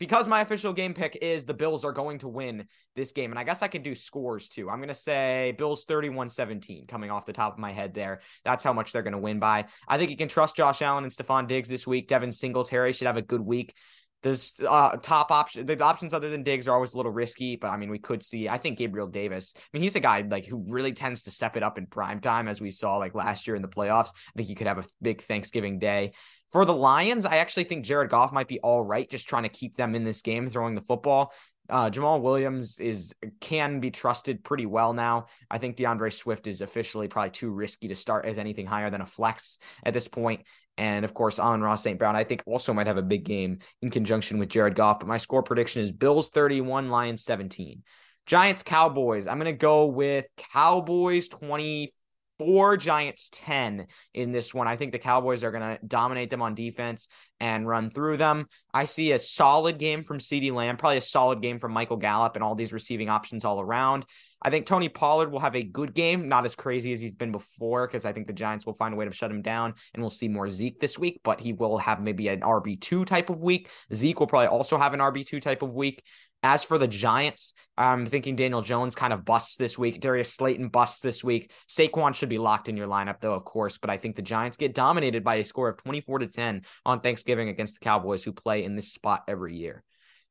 because 0.00 0.26
my 0.26 0.40
official 0.40 0.72
game 0.72 0.94
pick 0.94 1.18
is 1.20 1.44
the 1.44 1.54
Bills 1.54 1.84
are 1.84 1.92
going 1.92 2.18
to 2.18 2.28
win 2.28 2.66
this 2.96 3.12
game. 3.12 3.30
And 3.30 3.38
I 3.38 3.44
guess 3.44 3.62
I 3.62 3.68
could 3.68 3.84
do 3.84 3.94
scores 3.94 4.48
too. 4.48 4.68
I'm 4.70 4.78
going 4.78 4.88
to 4.88 4.94
say 4.94 5.54
Bills 5.56 5.84
31 5.84 6.30
17 6.30 6.86
coming 6.86 7.10
off 7.10 7.26
the 7.26 7.32
top 7.34 7.52
of 7.52 7.58
my 7.58 7.70
head 7.70 7.94
there. 7.94 8.22
That's 8.44 8.64
how 8.64 8.72
much 8.72 8.92
they're 8.92 9.02
going 9.02 9.12
to 9.12 9.18
win 9.18 9.38
by. 9.38 9.66
I 9.86 9.98
think 9.98 10.10
you 10.10 10.16
can 10.16 10.28
trust 10.28 10.56
Josh 10.56 10.82
Allen 10.82 11.04
and 11.04 11.12
Stefon 11.12 11.46
Diggs 11.46 11.68
this 11.68 11.86
week. 11.86 12.08
Devin 12.08 12.32
Singletary 12.32 12.94
should 12.94 13.06
have 13.06 13.18
a 13.18 13.22
good 13.22 13.42
week. 13.42 13.74
There's 14.22 14.54
uh, 14.66 14.96
top 14.98 15.30
option. 15.30 15.64
The 15.64 15.82
options 15.82 16.12
other 16.12 16.28
than 16.28 16.42
Diggs 16.42 16.68
are 16.68 16.74
always 16.74 16.92
a 16.92 16.96
little 16.96 17.12
risky, 17.12 17.56
but 17.56 17.68
I 17.68 17.76
mean, 17.76 17.90
we 17.90 17.98
could 17.98 18.22
see. 18.22 18.48
I 18.48 18.58
think 18.58 18.78
Gabriel 18.78 19.06
Davis. 19.06 19.54
I 19.56 19.60
mean, 19.72 19.82
he's 19.82 19.96
a 19.96 20.00
guy 20.00 20.20
like 20.28 20.44
who 20.44 20.64
really 20.68 20.92
tends 20.92 21.22
to 21.22 21.30
step 21.30 21.56
it 21.56 21.62
up 21.62 21.78
in 21.78 21.86
prime 21.86 22.20
time, 22.20 22.46
as 22.46 22.60
we 22.60 22.70
saw 22.70 22.96
like 22.96 23.14
last 23.14 23.46
year 23.46 23.56
in 23.56 23.62
the 23.62 23.68
playoffs. 23.68 24.10
I 24.10 24.32
think 24.36 24.48
he 24.48 24.54
could 24.54 24.66
have 24.66 24.78
a 24.78 24.84
big 25.00 25.22
Thanksgiving 25.22 25.78
day. 25.78 26.12
For 26.52 26.64
the 26.64 26.74
Lions, 26.74 27.24
I 27.24 27.36
actually 27.36 27.64
think 27.64 27.84
Jared 27.84 28.10
Goff 28.10 28.32
might 28.32 28.48
be 28.48 28.60
all 28.60 28.82
right, 28.82 29.08
just 29.08 29.28
trying 29.28 29.44
to 29.44 29.48
keep 29.48 29.76
them 29.76 29.94
in 29.94 30.04
this 30.04 30.20
game, 30.20 30.50
throwing 30.50 30.74
the 30.74 30.80
football. 30.80 31.32
Uh, 31.70 31.88
Jamaal 31.88 32.20
Williams 32.20 32.80
is 32.80 33.14
can 33.40 33.78
be 33.78 33.92
trusted 33.92 34.42
pretty 34.42 34.66
well 34.66 34.92
now. 34.92 35.26
I 35.48 35.58
think 35.58 35.76
D'Andre 35.76 36.10
Swift 36.10 36.48
is 36.48 36.60
officially 36.60 37.06
probably 37.06 37.30
too 37.30 37.50
risky 37.50 37.88
to 37.88 37.94
start 37.94 38.26
as 38.26 38.38
anything 38.38 38.66
higher 38.66 38.90
than 38.90 39.00
a 39.00 39.06
flex 39.06 39.58
at 39.84 39.94
this 39.94 40.08
point. 40.08 40.42
And 40.80 41.04
of 41.04 41.12
course, 41.12 41.38
Amon-Ra 41.38 41.76
St. 41.76 41.98
Brown, 41.98 42.16
I 42.16 42.24
think 42.24 42.42
also 42.46 42.72
might 42.72 42.86
have 42.86 42.96
a 42.96 43.02
big 43.02 43.22
game 43.22 43.58
in 43.82 43.90
conjunction 43.90 44.38
with 44.38 44.48
Jared 44.48 44.74
Goff. 44.74 45.00
But 45.00 45.08
my 45.08 45.18
score 45.18 45.42
prediction 45.42 45.82
is 45.82 45.92
Bills 45.92 46.30
31, 46.30 46.88
Lions 46.88 47.22
17. 47.22 47.82
Giants, 48.24 48.62
Cowboys. 48.62 49.26
I'm 49.26 49.38
going 49.38 49.52
to 49.52 49.58
go 49.58 49.84
with 49.84 50.26
Cowboys 50.54 51.28
24 51.28 52.78
Giants 52.78 53.28
10 53.30 53.88
in 54.14 54.32
this 54.32 54.54
one. 54.54 54.68
I 54.68 54.76
think 54.76 54.92
the 54.92 54.98
Cowboys 54.98 55.44
are 55.44 55.50
going 55.50 55.76
to 55.76 55.86
dominate 55.86 56.30
them 56.30 56.40
on 56.40 56.54
defense 56.54 57.08
and 57.40 57.66
run 57.66 57.90
through 57.90 58.18
them. 58.18 58.46
I 58.72 58.84
see 58.84 59.12
a 59.12 59.18
solid 59.18 59.78
game 59.78 60.02
from 60.02 60.18
CeeDee 60.18 60.52
Lamb, 60.52 60.76
probably 60.76 60.98
a 60.98 61.02
solid 61.02 61.40
game 61.42 61.58
from 61.58 61.72
Michael 61.72 61.96
Gallup 61.96 62.36
and 62.36 62.44
all 62.44 62.54
these 62.54 62.72
receiving 62.72 63.08
options 63.08 63.44
all 63.44 63.60
around. 63.60 64.04
I 64.42 64.50
think 64.50 64.66
Tony 64.66 64.88
Pollard 64.88 65.30
will 65.30 65.40
have 65.40 65.54
a 65.54 65.62
good 65.62 65.92
game, 65.92 66.28
not 66.28 66.46
as 66.46 66.54
crazy 66.54 66.92
as 66.92 67.00
he's 67.00 67.14
been 67.14 67.32
before, 67.32 67.86
because 67.86 68.06
I 68.06 68.12
think 68.12 68.26
the 68.26 68.32
Giants 68.32 68.64
will 68.64 68.74
find 68.74 68.94
a 68.94 68.96
way 68.96 69.04
to 69.04 69.12
shut 69.12 69.30
him 69.30 69.42
down 69.42 69.74
and 69.92 70.02
we'll 70.02 70.10
see 70.10 70.28
more 70.28 70.50
Zeke 70.50 70.80
this 70.80 70.98
week, 70.98 71.20
but 71.22 71.40
he 71.40 71.52
will 71.52 71.76
have 71.78 72.00
maybe 72.00 72.28
an 72.28 72.40
RB2 72.40 73.04
type 73.04 73.28
of 73.28 73.42
week. 73.42 73.70
Zeke 73.92 74.18
will 74.18 74.26
probably 74.26 74.48
also 74.48 74.78
have 74.78 74.94
an 74.94 75.00
RB2 75.00 75.42
type 75.42 75.62
of 75.62 75.74
week. 75.76 76.02
As 76.42 76.64
for 76.64 76.78
the 76.78 76.88
Giants, 76.88 77.52
I'm 77.76 78.06
thinking 78.06 78.34
Daniel 78.34 78.62
Jones 78.62 78.94
kind 78.94 79.12
of 79.12 79.26
busts 79.26 79.56
this 79.56 79.76
week. 79.76 80.00
Darius 80.00 80.32
Slayton 80.32 80.68
busts 80.68 81.00
this 81.00 81.22
week. 81.22 81.52
Saquon 81.68 82.14
should 82.14 82.30
be 82.30 82.38
locked 82.38 82.70
in 82.70 82.78
your 82.78 82.88
lineup, 82.88 83.20
though, 83.20 83.34
of 83.34 83.44
course. 83.44 83.76
But 83.76 83.90
I 83.90 83.98
think 83.98 84.16
the 84.16 84.22
Giants 84.22 84.56
get 84.56 84.74
dominated 84.74 85.22
by 85.22 85.34
a 85.36 85.44
score 85.44 85.68
of 85.68 85.76
24 85.76 86.20
to 86.20 86.26
10 86.28 86.62
on 86.86 87.00
Thanksgiving 87.00 87.29
against 87.38 87.78
the 87.78 87.84
Cowboys, 87.84 88.24
who 88.24 88.32
play 88.32 88.64
in 88.64 88.76
this 88.76 88.92
spot 88.92 89.24
every 89.28 89.56
year. 89.56 89.82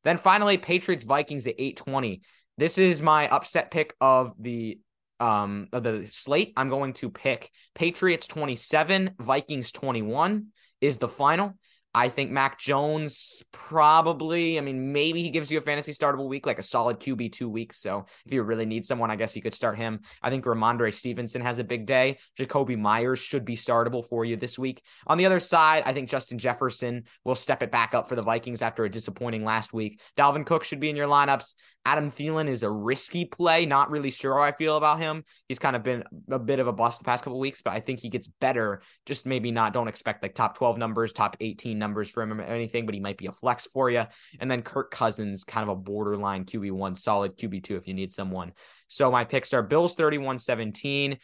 Then 0.03 0.17
finally, 0.17 0.57
Patriots 0.57 1.05
Vikings 1.05 1.47
at 1.47 1.55
820. 1.57 2.21
This 2.57 2.77
is 2.77 3.01
my 3.01 3.27
upset 3.27 3.71
pick 3.71 3.93
of 4.01 4.33
the 4.39 4.79
um 5.19 5.67
of 5.73 5.83
the 5.83 6.07
slate. 6.09 6.53
I'm 6.55 6.69
going 6.69 6.93
to 6.93 7.09
pick 7.09 7.51
Patriots 7.75 8.27
27, 8.27 9.15
Vikings 9.19 9.71
21 9.71 10.47
is 10.81 10.97
the 10.97 11.07
final. 11.07 11.57
I 11.93 12.07
think 12.09 12.29
Mac 12.29 12.59
Jones 12.59 13.41
probably, 13.51 14.59
I 14.59 14.61
mean, 14.61 14.93
maybe 14.93 15.23
he 15.23 15.29
gives 15.29 15.51
you 15.51 15.57
a 15.57 15.61
fantasy 15.61 15.91
startable 15.91 16.27
week, 16.27 16.45
like 16.45 16.59
a 16.59 16.63
solid 16.63 16.99
QB 16.99 17.31
two 17.31 17.49
weeks. 17.49 17.81
So 17.81 18.05
if 18.25 18.33
you 18.33 18.43
really 18.43 18.67
need 18.67 18.85
someone, 18.85 19.09
I 19.09 19.15
guess 19.15 19.35
you 19.35 19.41
could 19.41 19.55
start 19.55 19.77
him. 19.77 20.01
I 20.21 20.29
think 20.29 20.45
Rhamondre 20.45 20.93
Stevenson 20.93 21.41
has 21.41 21.57
a 21.57 21.63
big 21.63 21.87
day. 21.87 22.19
Jakobi 22.37 22.77
Meyers 22.77 23.19
should 23.19 23.43
be 23.43 23.55
startable 23.55 24.07
for 24.07 24.23
you 24.23 24.35
this 24.35 24.59
week. 24.59 24.83
On 25.07 25.17
the 25.17 25.25
other 25.25 25.39
side, 25.39 25.83
I 25.87 25.93
think 25.93 26.09
Justin 26.09 26.37
Jefferson 26.37 27.05
will 27.25 27.35
step 27.35 27.63
it 27.63 27.71
back 27.71 27.95
up 27.95 28.07
for 28.07 28.15
the 28.15 28.21
Vikings 28.21 28.61
after 28.61 28.85
a 28.85 28.89
disappointing 28.89 29.43
last 29.43 29.73
week. 29.73 29.99
Dalvin 30.15 30.45
Cook 30.45 30.63
should 30.63 30.79
be 30.79 30.91
in 30.91 30.95
your 30.95 31.07
lineups. 31.07 31.55
Adam 31.85 32.11
Thielen 32.11 32.47
is 32.47 32.61
a 32.61 32.69
risky 32.69 33.25
play. 33.25 33.65
Not 33.65 33.89
really 33.89 34.11
sure 34.11 34.35
how 34.35 34.43
I 34.43 34.51
feel 34.51 34.77
about 34.77 34.99
him. 34.99 35.23
He's 35.47 35.57
kind 35.57 35.75
of 35.75 35.81
been 35.81 36.03
a 36.29 36.37
bit 36.37 36.59
of 36.59 36.67
a 36.67 36.73
bust 36.73 36.99
the 36.99 37.05
past 37.05 37.23
couple 37.23 37.39
weeks, 37.39 37.63
but 37.63 37.73
I 37.73 37.79
think 37.79 37.99
he 37.99 38.09
gets 38.09 38.27
better. 38.27 38.83
Just 39.07 39.25
maybe 39.25 39.49
not, 39.49 39.73
don't 39.73 39.87
expect 39.87 40.21
like 40.21 40.35
top 40.35 40.55
12 40.55 40.77
numbers, 40.77 41.13
top 41.13 41.35
18 41.39 41.78
numbers 41.79 42.09
for 42.09 42.21
him 42.21 42.39
or 42.39 42.43
anything, 42.43 42.85
but 42.85 42.93
he 42.93 43.01
might 43.01 43.17
be 43.17 43.27
a 43.27 43.31
flex 43.31 43.65
for 43.65 43.89
you. 43.89 44.03
And 44.39 44.49
then 44.49 44.61
Kirk 44.61 44.91
Cousins, 44.91 45.43
kind 45.43 45.63
of 45.63 45.69
a 45.69 45.79
borderline 45.79 46.45
QB1, 46.45 46.97
solid 46.97 47.37
QB2 47.37 47.71
if 47.71 47.87
you 47.87 47.93
need 47.93 48.11
someone. 48.11 48.53
So 48.87 49.09
my 49.09 49.23
picks 49.23 49.53
are 49.53 49.63
Bills 49.63 49.95
31 49.95 50.39
17, 50.39 51.17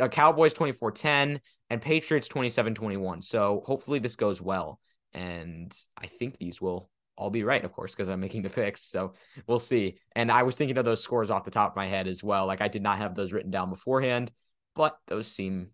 uh, 0.00 0.08
Cowboys 0.08 0.52
24 0.54 0.92
10, 0.92 1.40
and 1.70 1.82
Patriots 1.82 2.28
27 2.28 2.74
21. 2.74 3.22
So 3.22 3.62
hopefully 3.64 3.98
this 3.98 4.16
goes 4.16 4.42
well. 4.42 4.80
And 5.12 5.76
I 5.96 6.06
think 6.06 6.38
these 6.38 6.60
will 6.60 6.90
all 7.16 7.30
be 7.30 7.44
right, 7.44 7.64
of 7.64 7.72
course, 7.72 7.94
because 7.94 8.08
I'm 8.08 8.20
making 8.20 8.42
the 8.42 8.50
picks. 8.50 8.82
So 8.82 9.14
we'll 9.46 9.58
see. 9.58 9.98
And 10.16 10.32
I 10.32 10.42
was 10.42 10.56
thinking 10.56 10.78
of 10.78 10.84
those 10.84 11.02
scores 11.02 11.30
off 11.30 11.44
the 11.44 11.50
top 11.50 11.72
of 11.72 11.76
my 11.76 11.86
head 11.86 12.08
as 12.08 12.24
well. 12.24 12.46
Like 12.46 12.60
I 12.60 12.68
did 12.68 12.82
not 12.82 12.98
have 12.98 13.14
those 13.14 13.32
written 13.32 13.50
down 13.50 13.70
beforehand, 13.70 14.32
but 14.74 14.96
those 15.06 15.26
seem 15.26 15.68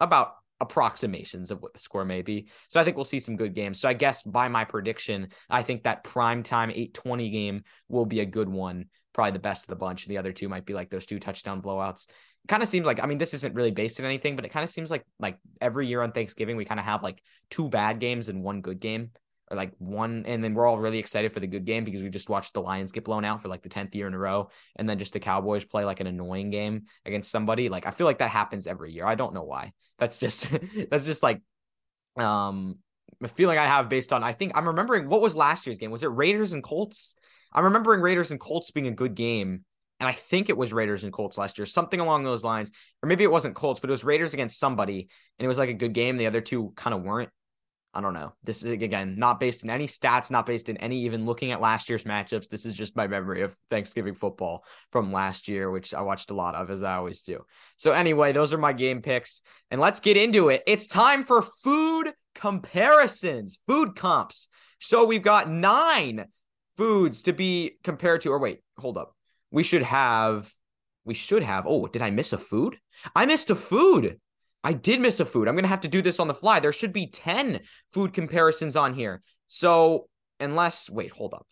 about 0.00 0.34
approximations 0.62 1.50
of 1.50 1.60
what 1.60 1.74
the 1.74 1.80
score 1.80 2.04
may 2.04 2.22
be. 2.22 2.48
So 2.68 2.80
I 2.80 2.84
think 2.84 2.96
we'll 2.96 3.04
see 3.04 3.18
some 3.18 3.36
good 3.36 3.52
games. 3.52 3.80
So 3.80 3.88
I 3.88 3.94
guess 3.94 4.22
by 4.22 4.46
my 4.48 4.64
prediction, 4.64 5.28
I 5.50 5.62
think 5.62 5.82
that 5.82 6.04
prime 6.04 6.42
time 6.42 6.70
820 6.70 7.30
game 7.30 7.64
will 7.88 8.06
be 8.06 8.20
a 8.20 8.26
good 8.26 8.48
one, 8.48 8.86
probably 9.12 9.32
the 9.32 9.40
best 9.40 9.64
of 9.64 9.68
the 9.68 9.76
bunch. 9.76 10.06
The 10.06 10.18
other 10.18 10.32
two 10.32 10.48
might 10.48 10.64
be 10.64 10.72
like 10.72 10.88
those 10.88 11.04
two 11.04 11.18
touchdown 11.18 11.60
blowouts. 11.60 12.08
Kind 12.46 12.62
of 12.62 12.68
seems 12.68 12.86
like 12.86 13.02
I 13.02 13.06
mean 13.06 13.18
this 13.18 13.34
isn't 13.34 13.54
really 13.54 13.72
based 13.72 13.98
on 14.00 14.06
anything, 14.06 14.36
but 14.36 14.44
it 14.44 14.50
kind 14.50 14.64
of 14.64 14.70
seems 14.70 14.90
like 14.90 15.04
like 15.18 15.36
every 15.60 15.88
year 15.88 16.00
on 16.00 16.12
Thanksgiving 16.12 16.56
we 16.56 16.64
kind 16.64 16.80
of 16.80 16.86
have 16.86 17.02
like 17.02 17.20
two 17.50 17.68
bad 17.68 17.98
games 17.98 18.28
and 18.28 18.42
one 18.42 18.60
good 18.60 18.80
game 18.80 19.10
like 19.54 19.72
one, 19.78 20.24
and 20.26 20.42
then 20.42 20.54
we're 20.54 20.66
all 20.66 20.78
really 20.78 20.98
excited 20.98 21.32
for 21.32 21.40
the 21.40 21.46
good 21.46 21.64
game 21.64 21.84
because 21.84 22.02
we 22.02 22.10
just 22.10 22.28
watched 22.28 22.54
the 22.54 22.62
Lions 22.62 22.92
get 22.92 23.04
blown 23.04 23.24
out 23.24 23.42
for 23.42 23.48
like 23.48 23.62
the 23.62 23.68
10th 23.68 23.94
year 23.94 24.06
in 24.06 24.14
a 24.14 24.18
row. 24.18 24.48
And 24.76 24.88
then 24.88 24.98
just 24.98 25.12
the 25.12 25.20
Cowboys 25.20 25.64
play 25.64 25.84
like 25.84 26.00
an 26.00 26.06
annoying 26.06 26.50
game 26.50 26.84
against 27.04 27.30
somebody. 27.30 27.68
Like 27.68 27.86
I 27.86 27.90
feel 27.90 28.06
like 28.06 28.18
that 28.18 28.30
happens 28.30 28.66
every 28.66 28.92
year. 28.92 29.06
I 29.06 29.14
don't 29.14 29.34
know 29.34 29.44
why. 29.44 29.72
That's 29.98 30.18
just, 30.18 30.50
that's 30.90 31.06
just 31.06 31.22
like, 31.22 31.40
um, 32.16 32.78
a 33.22 33.28
feeling 33.28 33.58
I 33.58 33.66
have 33.66 33.88
based 33.88 34.12
on, 34.12 34.22
I 34.24 34.32
think 34.32 34.52
I'm 34.54 34.66
remembering 34.68 35.08
what 35.08 35.20
was 35.20 35.36
last 35.36 35.66
year's 35.66 35.78
game. 35.78 35.90
Was 35.90 36.02
it 36.02 36.08
Raiders 36.08 36.52
and 36.52 36.62
Colts? 36.62 37.14
I'm 37.52 37.64
remembering 37.64 38.00
Raiders 38.00 38.30
and 38.30 38.40
Colts 38.40 38.70
being 38.70 38.86
a 38.86 38.92
good 38.92 39.14
game. 39.14 39.64
And 40.00 40.08
I 40.08 40.12
think 40.12 40.48
it 40.48 40.56
was 40.56 40.72
Raiders 40.72 41.04
and 41.04 41.12
Colts 41.12 41.38
last 41.38 41.58
year, 41.58 41.66
something 41.66 42.00
along 42.00 42.24
those 42.24 42.42
lines. 42.42 42.72
Or 43.02 43.08
maybe 43.08 43.22
it 43.22 43.30
wasn't 43.30 43.54
Colts, 43.54 43.78
but 43.78 43.88
it 43.88 43.92
was 43.92 44.02
Raiders 44.02 44.34
against 44.34 44.58
somebody. 44.58 45.08
And 45.38 45.44
it 45.44 45.48
was 45.48 45.58
like 45.58 45.68
a 45.68 45.74
good 45.74 45.92
game. 45.92 46.16
The 46.16 46.26
other 46.26 46.40
two 46.40 46.72
kind 46.74 46.92
of 46.92 47.02
weren't. 47.02 47.30
I 47.94 48.00
don't 48.00 48.14
know. 48.14 48.32
This 48.42 48.62
is 48.62 48.72
again 48.72 49.16
not 49.18 49.38
based 49.38 49.64
in 49.64 49.70
any 49.70 49.86
stats, 49.86 50.30
not 50.30 50.46
based 50.46 50.70
in 50.70 50.78
any 50.78 51.00
even 51.04 51.26
looking 51.26 51.52
at 51.52 51.60
last 51.60 51.90
year's 51.90 52.04
matchups. 52.04 52.48
This 52.48 52.64
is 52.64 52.72
just 52.72 52.96
my 52.96 53.06
memory 53.06 53.42
of 53.42 53.54
Thanksgiving 53.70 54.14
football 54.14 54.64
from 54.90 55.12
last 55.12 55.46
year, 55.46 55.70
which 55.70 55.92
I 55.92 56.00
watched 56.00 56.30
a 56.30 56.34
lot 56.34 56.54
of 56.54 56.70
as 56.70 56.82
I 56.82 56.94
always 56.94 57.20
do. 57.20 57.44
So 57.76 57.90
anyway, 57.90 58.32
those 58.32 58.54
are 58.54 58.58
my 58.58 58.72
game 58.72 59.02
picks, 59.02 59.42
and 59.70 59.80
let's 59.80 60.00
get 60.00 60.16
into 60.16 60.48
it. 60.48 60.62
It's 60.66 60.86
time 60.86 61.22
for 61.22 61.42
food 61.42 62.12
comparisons, 62.34 63.58
food 63.66 63.94
comps. 63.94 64.48
So 64.80 65.04
we've 65.04 65.22
got 65.22 65.50
nine 65.50 66.26
foods 66.76 67.24
to 67.24 67.32
be 67.32 67.78
compared 67.84 68.22
to. 68.22 68.30
Or 68.30 68.38
wait, 68.38 68.60
hold 68.78 68.96
up. 68.96 69.14
We 69.50 69.62
should 69.62 69.82
have. 69.82 70.50
We 71.04 71.14
should 71.14 71.42
have. 71.42 71.66
Oh, 71.66 71.88
did 71.88 72.00
I 72.00 72.10
miss 72.10 72.32
a 72.32 72.38
food? 72.38 72.76
I 73.14 73.26
missed 73.26 73.50
a 73.50 73.54
food. 73.54 74.18
I 74.64 74.72
did 74.72 75.00
miss 75.00 75.20
a 75.20 75.24
food. 75.24 75.48
I'm 75.48 75.54
going 75.54 75.64
to 75.64 75.68
have 75.68 75.80
to 75.80 75.88
do 75.88 76.02
this 76.02 76.20
on 76.20 76.28
the 76.28 76.34
fly. 76.34 76.60
There 76.60 76.72
should 76.72 76.92
be 76.92 77.08
10 77.08 77.60
food 77.90 78.12
comparisons 78.12 78.76
on 78.76 78.94
here. 78.94 79.22
So, 79.48 80.08
unless, 80.40 80.88
wait, 80.88 81.10
hold 81.10 81.34
up. 81.34 81.46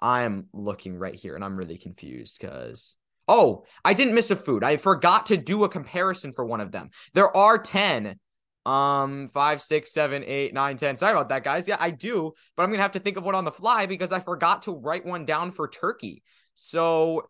I'm 0.00 0.46
looking 0.52 0.96
right 0.96 1.14
here 1.14 1.34
and 1.34 1.44
I'm 1.44 1.56
really 1.56 1.78
confused 1.78 2.38
because, 2.40 2.96
oh, 3.28 3.64
I 3.84 3.94
didn't 3.94 4.14
miss 4.14 4.30
a 4.30 4.36
food. 4.36 4.64
I 4.64 4.76
forgot 4.76 5.26
to 5.26 5.36
do 5.36 5.64
a 5.64 5.68
comparison 5.68 6.32
for 6.32 6.44
one 6.44 6.60
of 6.60 6.72
them. 6.72 6.90
There 7.14 7.34
are 7.36 7.58
10. 7.58 8.18
Um, 8.64 9.28
five, 9.34 9.60
six, 9.60 9.92
seven, 9.92 10.22
eight, 10.24 10.54
nine, 10.54 10.76
ten. 10.76 10.96
Sorry 10.96 11.10
about 11.10 11.30
that, 11.30 11.42
guys. 11.42 11.66
Yeah, 11.66 11.78
I 11.80 11.90
do, 11.90 12.32
but 12.54 12.62
I'm 12.62 12.70
gonna 12.70 12.82
have 12.82 12.92
to 12.92 13.00
think 13.00 13.16
of 13.16 13.24
one 13.24 13.34
on 13.34 13.44
the 13.44 13.50
fly 13.50 13.86
because 13.86 14.12
I 14.12 14.20
forgot 14.20 14.62
to 14.62 14.70
write 14.70 15.04
one 15.04 15.24
down 15.24 15.50
for 15.50 15.66
turkey. 15.66 16.22
So 16.54 17.28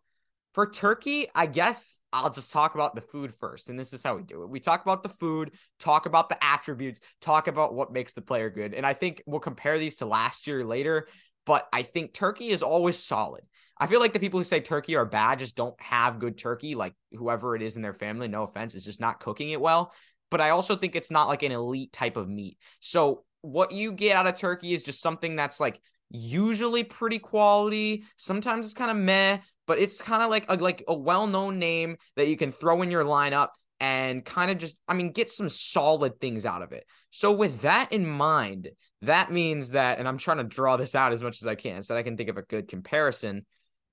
for 0.52 0.70
turkey, 0.70 1.28
I 1.34 1.46
guess 1.46 2.00
I'll 2.12 2.30
just 2.30 2.52
talk 2.52 2.74
about 2.74 2.94
the 2.94 3.00
food 3.00 3.34
first. 3.34 3.70
And 3.70 3.78
this 3.78 3.92
is 3.92 4.02
how 4.02 4.16
we 4.16 4.22
do 4.22 4.42
it. 4.42 4.50
We 4.50 4.60
talk 4.60 4.82
about 4.82 5.02
the 5.02 5.08
food, 5.08 5.52
talk 5.78 6.06
about 6.06 6.28
the 6.28 6.42
attributes, 6.44 7.00
talk 7.20 7.48
about 7.48 7.74
what 7.74 7.92
makes 7.92 8.12
the 8.12 8.20
player 8.20 8.50
good. 8.50 8.74
And 8.74 8.84
I 8.84 8.92
think 8.92 9.22
we'll 9.26 9.40
compare 9.40 9.78
these 9.78 9.96
to 9.96 10.06
last 10.06 10.46
year 10.46 10.64
later. 10.64 11.06
But 11.46 11.66
I 11.72 11.82
think 11.82 12.12
turkey 12.12 12.50
is 12.50 12.62
always 12.62 12.98
solid. 12.98 13.42
I 13.78 13.86
feel 13.86 13.98
like 13.98 14.12
the 14.12 14.20
people 14.20 14.38
who 14.38 14.44
say 14.44 14.60
turkey 14.60 14.94
are 14.94 15.06
bad 15.06 15.40
just 15.40 15.56
don't 15.56 15.80
have 15.80 16.20
good 16.20 16.38
turkey. 16.38 16.74
Like 16.74 16.94
whoever 17.12 17.56
it 17.56 17.62
is 17.62 17.76
in 17.76 17.82
their 17.82 17.94
family, 17.94 18.28
no 18.28 18.44
offense, 18.44 18.74
is 18.74 18.84
just 18.84 19.00
not 19.00 19.20
cooking 19.20 19.50
it 19.50 19.60
well. 19.60 19.92
But 20.30 20.40
I 20.40 20.50
also 20.50 20.76
think 20.76 20.94
it's 20.94 21.10
not 21.10 21.28
like 21.28 21.42
an 21.42 21.52
elite 21.52 21.92
type 21.92 22.16
of 22.16 22.28
meat. 22.28 22.58
So 22.80 23.24
what 23.40 23.72
you 23.72 23.92
get 23.92 24.16
out 24.16 24.26
of 24.26 24.36
turkey 24.36 24.72
is 24.72 24.82
just 24.82 25.02
something 25.02 25.34
that's 25.34 25.58
like 25.58 25.80
usually 26.12 26.84
pretty 26.84 27.18
quality. 27.18 28.04
Sometimes 28.16 28.66
it's 28.66 28.74
kind 28.74 28.90
of 28.90 28.96
meh, 28.96 29.38
but 29.66 29.78
it's 29.78 30.00
kind 30.00 30.22
of 30.22 30.30
like 30.30 30.44
a, 30.48 30.56
like 30.56 30.84
a 30.86 30.94
well-known 30.94 31.58
name 31.58 31.96
that 32.16 32.28
you 32.28 32.36
can 32.36 32.52
throw 32.52 32.82
in 32.82 32.90
your 32.90 33.04
lineup 33.04 33.48
and 33.80 34.24
kind 34.24 34.50
of 34.50 34.58
just 34.58 34.78
I 34.86 34.94
mean 34.94 35.10
get 35.10 35.28
some 35.28 35.48
solid 35.48 36.20
things 36.20 36.46
out 36.46 36.62
of 36.62 36.72
it. 36.72 36.84
So 37.10 37.32
with 37.32 37.62
that 37.62 37.92
in 37.92 38.06
mind, 38.06 38.70
that 39.02 39.32
means 39.32 39.70
that 39.70 39.98
and 39.98 40.06
I'm 40.06 40.18
trying 40.18 40.36
to 40.36 40.44
draw 40.44 40.76
this 40.76 40.94
out 40.94 41.12
as 41.12 41.22
much 41.22 41.42
as 41.42 41.48
I 41.48 41.56
can 41.56 41.82
so 41.82 41.94
that 41.94 42.00
I 42.00 42.04
can 42.04 42.16
think 42.16 42.28
of 42.28 42.36
a 42.36 42.42
good 42.42 42.68
comparison. 42.68 43.44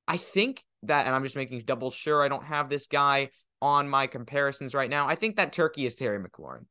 I 0.08 0.18
think 0.18 0.64
that 0.84 1.08
and 1.08 1.16
I'm 1.16 1.24
just 1.24 1.36
making 1.36 1.62
double 1.62 1.90
sure 1.90 2.22
I 2.22 2.28
don't 2.28 2.46
have 2.46 2.70
this 2.70 2.88
guy 2.88 3.30
on 3.62 3.90
my 3.90 4.08
comparisons 4.08 4.76
right 4.76 4.90
now. 4.90 5.08
I 5.08 5.16
think 5.16 5.38
that 5.38 5.54
Turkey 5.54 5.86
is 5.86 5.96
Terry 5.96 6.20
McLaurin. 6.20 6.66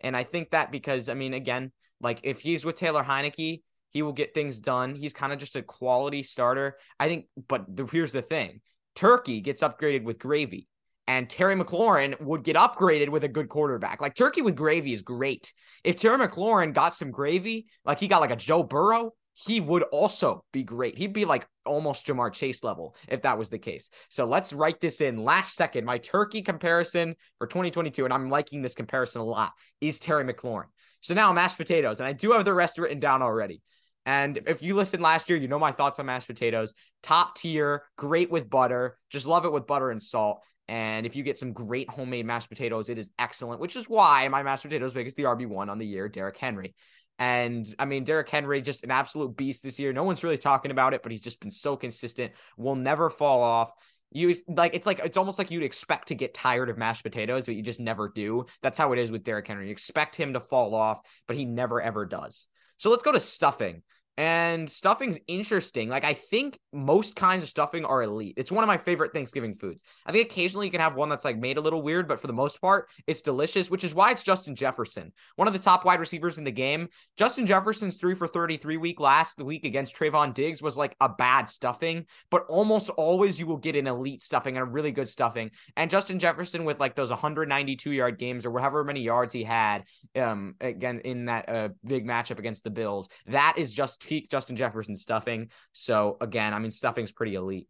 And 0.00 0.16
I 0.16 0.24
think 0.24 0.50
that 0.50 0.70
because 0.70 1.08
I 1.08 1.14
mean 1.14 1.32
again, 1.32 1.72
like 2.00 2.20
if 2.24 2.40
he's 2.40 2.64
with 2.64 2.76
Taylor 2.76 3.02
Heinicke, 3.02 3.62
he 3.90 4.02
will 4.02 4.12
get 4.12 4.34
things 4.34 4.60
done. 4.60 4.94
He's 4.94 5.12
kind 5.12 5.32
of 5.32 5.38
just 5.38 5.56
a 5.56 5.62
quality 5.62 6.22
starter. 6.22 6.76
I 6.98 7.08
think, 7.08 7.26
but 7.48 7.64
the, 7.68 7.86
here's 7.86 8.12
the 8.12 8.22
thing 8.22 8.60
Turkey 8.94 9.40
gets 9.40 9.62
upgraded 9.62 10.04
with 10.04 10.18
gravy, 10.18 10.68
and 11.06 11.28
Terry 11.28 11.56
McLaurin 11.56 12.20
would 12.20 12.44
get 12.44 12.56
upgraded 12.56 13.08
with 13.08 13.24
a 13.24 13.28
good 13.28 13.48
quarterback. 13.48 14.00
Like 14.00 14.14
Turkey 14.14 14.42
with 14.42 14.56
gravy 14.56 14.92
is 14.92 15.02
great. 15.02 15.52
If 15.84 15.96
Terry 15.96 16.18
McLaurin 16.18 16.72
got 16.72 16.94
some 16.94 17.10
gravy, 17.10 17.66
like 17.84 17.98
he 18.00 18.08
got 18.08 18.20
like 18.20 18.30
a 18.30 18.36
Joe 18.36 18.62
Burrow, 18.62 19.12
he 19.34 19.60
would 19.60 19.82
also 19.84 20.44
be 20.52 20.62
great. 20.62 20.98
He'd 20.98 21.12
be 21.12 21.24
like 21.24 21.46
almost 21.64 22.06
Ja'Marr 22.06 22.32
Chase 22.32 22.62
level 22.62 22.94
if 23.08 23.22
that 23.22 23.38
was 23.38 23.48
the 23.48 23.58
case. 23.58 23.90
So 24.08 24.24
let's 24.24 24.52
write 24.52 24.80
this 24.80 25.00
in 25.00 25.24
last 25.24 25.54
second. 25.54 25.84
My 25.84 25.98
turkey 25.98 26.42
comparison 26.42 27.14
for 27.38 27.46
2022, 27.46 28.04
and 28.04 28.12
I'm 28.12 28.28
liking 28.28 28.60
this 28.60 28.74
comparison 28.74 29.20
a 29.20 29.24
lot, 29.24 29.52
is 29.80 29.98
Terry 29.98 30.24
McLaurin. 30.24 30.66
So 31.00 31.14
now 31.14 31.32
mashed 31.32 31.56
potatoes, 31.56 32.00
and 32.00 32.06
I 32.06 32.12
do 32.12 32.32
have 32.32 32.44
the 32.44 32.52
rest 32.52 32.78
written 32.78 33.00
down 33.00 33.22
already. 33.22 33.62
And 34.06 34.38
if 34.46 34.62
you 34.62 34.74
listened 34.74 35.02
last 35.02 35.28
year, 35.28 35.38
you 35.38 35.48
know 35.48 35.58
my 35.58 35.72
thoughts 35.72 35.98
on 35.98 36.06
mashed 36.06 36.26
potatoes. 36.26 36.74
Top 37.02 37.36
tier, 37.36 37.84
great 37.96 38.30
with 38.30 38.48
butter. 38.48 38.96
Just 39.10 39.26
love 39.26 39.44
it 39.44 39.52
with 39.52 39.66
butter 39.66 39.90
and 39.90 40.02
salt. 40.02 40.42
And 40.68 41.04
if 41.04 41.16
you 41.16 41.22
get 41.22 41.36
some 41.36 41.52
great 41.52 41.90
homemade 41.90 42.26
mashed 42.26 42.48
potatoes, 42.48 42.88
it 42.88 42.98
is 42.98 43.10
excellent, 43.18 43.60
which 43.60 43.76
is 43.76 43.88
why 43.88 44.28
my 44.28 44.42
mashed 44.42 44.62
potatoes 44.62 44.92
pick 44.92 45.06
is 45.06 45.14
the 45.14 45.24
RB1 45.24 45.68
on 45.68 45.78
the 45.78 45.86
year, 45.86 46.08
Derrick 46.08 46.36
Henry. 46.36 46.74
And 47.18 47.66
I 47.78 47.84
mean, 47.84 48.04
Derrick 48.04 48.28
Henry, 48.28 48.62
just 48.62 48.84
an 48.84 48.90
absolute 48.90 49.36
beast 49.36 49.62
this 49.62 49.78
year. 49.78 49.92
No 49.92 50.04
one's 50.04 50.24
really 50.24 50.38
talking 50.38 50.70
about 50.70 50.94
it, 50.94 51.02
but 51.02 51.12
he's 51.12 51.22
just 51.22 51.40
been 51.40 51.50
so 51.50 51.76
consistent, 51.76 52.32
will 52.56 52.76
never 52.76 53.10
fall 53.10 53.42
off. 53.42 53.72
You 54.12 54.34
like 54.48 54.74
it's 54.74 54.86
like 54.86 55.00
it's 55.04 55.16
almost 55.18 55.38
like 55.38 55.50
you'd 55.50 55.62
expect 55.62 56.08
to 56.08 56.14
get 56.14 56.34
tired 56.34 56.70
of 56.70 56.78
mashed 56.78 57.04
potatoes, 57.04 57.46
but 57.46 57.56
you 57.56 57.62
just 57.62 57.78
never 57.78 58.08
do. 58.08 58.46
That's 58.62 58.78
how 58.78 58.92
it 58.92 58.98
is 58.98 59.12
with 59.12 59.22
Derrick 59.22 59.46
Henry. 59.46 59.66
You 59.66 59.72
expect 59.72 60.16
him 60.16 60.32
to 60.32 60.40
fall 60.40 60.74
off, 60.74 61.00
but 61.28 61.36
he 61.36 61.44
never 61.44 61.80
ever 61.80 62.06
does. 62.06 62.48
So 62.80 62.88
let's 62.88 63.02
go 63.02 63.12
to 63.12 63.20
stuffing. 63.20 63.82
And 64.20 64.68
stuffing's 64.68 65.18
interesting. 65.28 65.88
Like 65.88 66.04
I 66.04 66.12
think 66.12 66.58
most 66.74 67.16
kinds 67.16 67.42
of 67.42 67.48
stuffing 67.48 67.86
are 67.86 68.02
elite. 68.02 68.34
It's 68.36 68.52
one 68.52 68.62
of 68.62 68.68
my 68.68 68.76
favorite 68.76 69.14
Thanksgiving 69.14 69.54
foods. 69.54 69.82
I 70.04 70.12
think 70.12 70.30
occasionally 70.30 70.66
you 70.66 70.70
can 70.70 70.82
have 70.82 70.94
one 70.94 71.08
that's 71.08 71.24
like 71.24 71.38
made 71.38 71.56
a 71.56 71.60
little 71.62 71.80
weird, 71.80 72.06
but 72.06 72.20
for 72.20 72.26
the 72.26 72.34
most 72.34 72.60
part, 72.60 72.90
it's 73.06 73.22
delicious, 73.22 73.70
which 73.70 73.82
is 73.82 73.94
why 73.94 74.10
it's 74.10 74.22
Justin 74.22 74.54
Jefferson, 74.54 75.10
one 75.36 75.48
of 75.48 75.54
the 75.54 75.58
top 75.58 75.86
wide 75.86 76.00
receivers 76.00 76.36
in 76.36 76.44
the 76.44 76.50
game. 76.50 76.88
Justin 77.16 77.46
Jefferson's 77.46 77.96
three 77.96 78.12
for 78.14 78.28
33 78.28 78.76
week 78.76 79.00
last 79.00 79.40
week 79.40 79.64
against 79.64 79.96
Trevon 79.96 80.34
Diggs 80.34 80.60
was 80.60 80.76
like 80.76 80.94
a 81.00 81.08
bad 81.08 81.48
stuffing, 81.48 82.04
but 82.30 82.44
almost 82.50 82.90
always 82.90 83.40
you 83.40 83.46
will 83.46 83.56
get 83.56 83.74
an 83.74 83.86
elite 83.86 84.22
stuffing 84.22 84.58
and 84.58 84.68
a 84.68 84.70
really 84.70 84.92
good 84.92 85.08
stuffing. 85.08 85.50
And 85.78 85.90
Justin 85.90 86.18
Jefferson 86.18 86.66
with 86.66 86.78
like 86.78 86.94
those 86.94 87.08
192 87.08 87.90
yard 87.90 88.18
games 88.18 88.44
or 88.44 88.58
however 88.58 88.84
many 88.84 89.00
yards 89.00 89.32
he 89.32 89.44
had 89.44 89.84
um 90.14 90.56
again 90.60 91.00
in 91.06 91.24
that 91.24 91.48
uh, 91.48 91.70
big 91.86 92.06
matchup 92.06 92.38
against 92.38 92.64
the 92.64 92.70
Bills, 92.70 93.08
that 93.24 93.54
is 93.56 93.72
just 93.72 94.09
peak 94.10 94.28
Justin 94.28 94.56
Jefferson 94.56 94.96
stuffing. 94.96 95.50
So 95.72 96.16
again, 96.20 96.52
I 96.52 96.58
mean, 96.58 96.72
stuffing's 96.72 97.12
pretty 97.12 97.36
elite. 97.36 97.68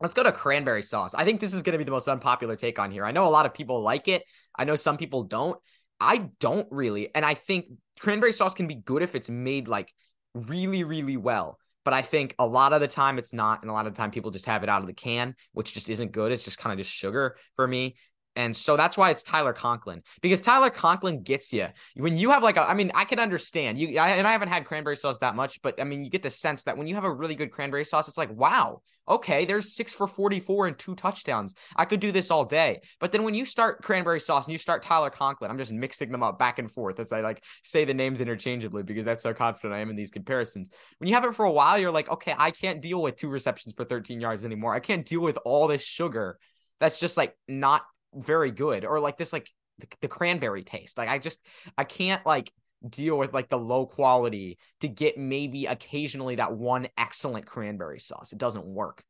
Let's 0.00 0.14
go 0.14 0.22
to 0.22 0.32
cranberry 0.32 0.82
sauce. 0.82 1.14
I 1.14 1.26
think 1.26 1.40
this 1.40 1.52
is 1.52 1.62
going 1.62 1.74
to 1.74 1.78
be 1.78 1.84
the 1.84 1.90
most 1.90 2.08
unpopular 2.08 2.56
take 2.56 2.78
on 2.78 2.90
here. 2.90 3.04
I 3.04 3.12
know 3.12 3.26
a 3.26 3.28
lot 3.28 3.44
of 3.44 3.52
people 3.52 3.82
like 3.82 4.08
it. 4.08 4.22
I 4.56 4.64
know 4.64 4.76
some 4.76 4.96
people 4.96 5.24
don't. 5.24 5.58
I 6.00 6.30
don't 6.40 6.66
really. 6.70 7.14
And 7.14 7.22
I 7.22 7.34
think 7.34 7.66
cranberry 8.00 8.32
sauce 8.32 8.54
can 8.54 8.66
be 8.66 8.76
good 8.76 9.02
if 9.02 9.14
it's 9.14 9.28
made 9.28 9.68
like 9.68 9.92
really, 10.34 10.84
really 10.84 11.18
well. 11.18 11.58
But 11.84 11.92
I 11.92 12.00
think 12.00 12.34
a 12.38 12.46
lot 12.46 12.72
of 12.72 12.80
the 12.80 12.88
time 12.88 13.18
it's 13.18 13.34
not. 13.34 13.60
And 13.60 13.70
a 13.70 13.74
lot 13.74 13.86
of 13.86 13.92
the 13.92 13.98
time 13.98 14.10
people 14.10 14.30
just 14.30 14.46
have 14.46 14.62
it 14.62 14.70
out 14.70 14.80
of 14.80 14.86
the 14.86 14.94
can, 14.94 15.34
which 15.52 15.74
just 15.74 15.90
isn't 15.90 16.12
good. 16.12 16.32
It's 16.32 16.44
just 16.44 16.58
kind 16.58 16.72
of 16.72 16.78
just 16.78 16.94
sugar 16.94 17.36
for 17.56 17.68
me. 17.68 17.96
And 18.38 18.56
so 18.56 18.76
that's 18.76 18.96
why 18.96 19.10
it's 19.10 19.24
Tyler 19.24 19.52
Conklin 19.52 20.00
because 20.22 20.40
Tyler 20.40 20.70
Conklin 20.70 21.22
gets 21.24 21.52
you 21.52 21.66
when 21.96 22.16
you 22.16 22.30
have 22.30 22.44
like 22.44 22.56
a, 22.56 22.62
I 22.62 22.72
mean, 22.72 22.92
I 22.94 23.04
can 23.04 23.18
understand 23.18 23.80
you, 23.80 23.98
I, 23.98 24.10
and 24.10 24.28
I 24.28 24.30
haven't 24.30 24.48
had 24.48 24.64
cranberry 24.64 24.96
sauce 24.96 25.18
that 25.18 25.34
much, 25.34 25.60
but 25.60 25.80
I 25.80 25.84
mean, 25.84 26.04
you 26.04 26.08
get 26.08 26.22
the 26.22 26.30
sense 26.30 26.62
that 26.62 26.76
when 26.76 26.86
you 26.86 26.94
have 26.94 27.02
a 27.02 27.12
really 27.12 27.34
good 27.34 27.50
cranberry 27.50 27.84
sauce, 27.84 28.06
it's 28.06 28.16
like, 28.16 28.30
wow, 28.30 28.80
okay, 29.08 29.44
there's 29.44 29.74
six 29.74 29.92
for 29.92 30.06
44 30.06 30.68
and 30.68 30.78
two 30.78 30.94
touchdowns. 30.94 31.56
I 31.74 31.84
could 31.84 31.98
do 31.98 32.12
this 32.12 32.30
all 32.30 32.44
day. 32.44 32.78
But 33.00 33.10
then 33.10 33.24
when 33.24 33.34
you 33.34 33.44
start 33.44 33.82
cranberry 33.82 34.20
sauce 34.20 34.46
and 34.46 34.52
you 34.52 34.58
start 34.58 34.84
Tyler 34.84 35.10
Conklin, 35.10 35.50
I'm 35.50 35.58
just 35.58 35.72
mixing 35.72 36.12
them 36.12 36.22
up 36.22 36.38
back 36.38 36.60
and 36.60 36.70
forth 36.70 37.00
as 37.00 37.10
I 37.10 37.22
like 37.22 37.42
say 37.64 37.84
the 37.84 37.94
names 37.94 38.20
interchangeably 38.20 38.84
because 38.84 39.04
that's 39.04 39.24
how 39.24 39.32
confident 39.32 39.74
I 39.74 39.80
am 39.80 39.90
in 39.90 39.96
these 39.96 40.12
comparisons. 40.12 40.70
When 40.98 41.08
you 41.08 41.14
have 41.16 41.24
it 41.24 41.34
for 41.34 41.44
a 41.44 41.50
while, 41.50 41.76
you're 41.76 41.90
like, 41.90 42.08
okay, 42.08 42.36
I 42.38 42.52
can't 42.52 42.80
deal 42.80 43.02
with 43.02 43.16
two 43.16 43.30
receptions 43.30 43.74
for 43.74 43.82
13 43.82 44.20
yards 44.20 44.44
anymore. 44.44 44.74
I 44.74 44.80
can't 44.80 45.04
deal 45.04 45.22
with 45.22 45.40
all 45.44 45.66
this 45.66 45.82
sugar 45.82 46.38
that's 46.80 47.00
just 47.00 47.16
like 47.16 47.34
not 47.48 47.82
very 48.14 48.50
good 48.50 48.84
or 48.84 49.00
like 49.00 49.16
this 49.16 49.32
like 49.32 49.50
the, 49.78 49.86
the 50.00 50.08
cranberry 50.08 50.64
taste. 50.64 50.98
Like 50.98 51.08
I 51.08 51.18
just 51.18 51.38
I 51.76 51.84
can't 51.84 52.24
like 52.26 52.52
deal 52.88 53.18
with 53.18 53.34
like 53.34 53.48
the 53.48 53.58
low 53.58 53.86
quality 53.86 54.58
to 54.80 54.88
get 54.88 55.18
maybe 55.18 55.66
occasionally 55.66 56.36
that 56.36 56.56
one 56.56 56.88
excellent 56.96 57.46
cranberry 57.46 58.00
sauce. 58.00 58.32
It 58.32 58.38
doesn't 58.38 58.64
work. 58.64 59.02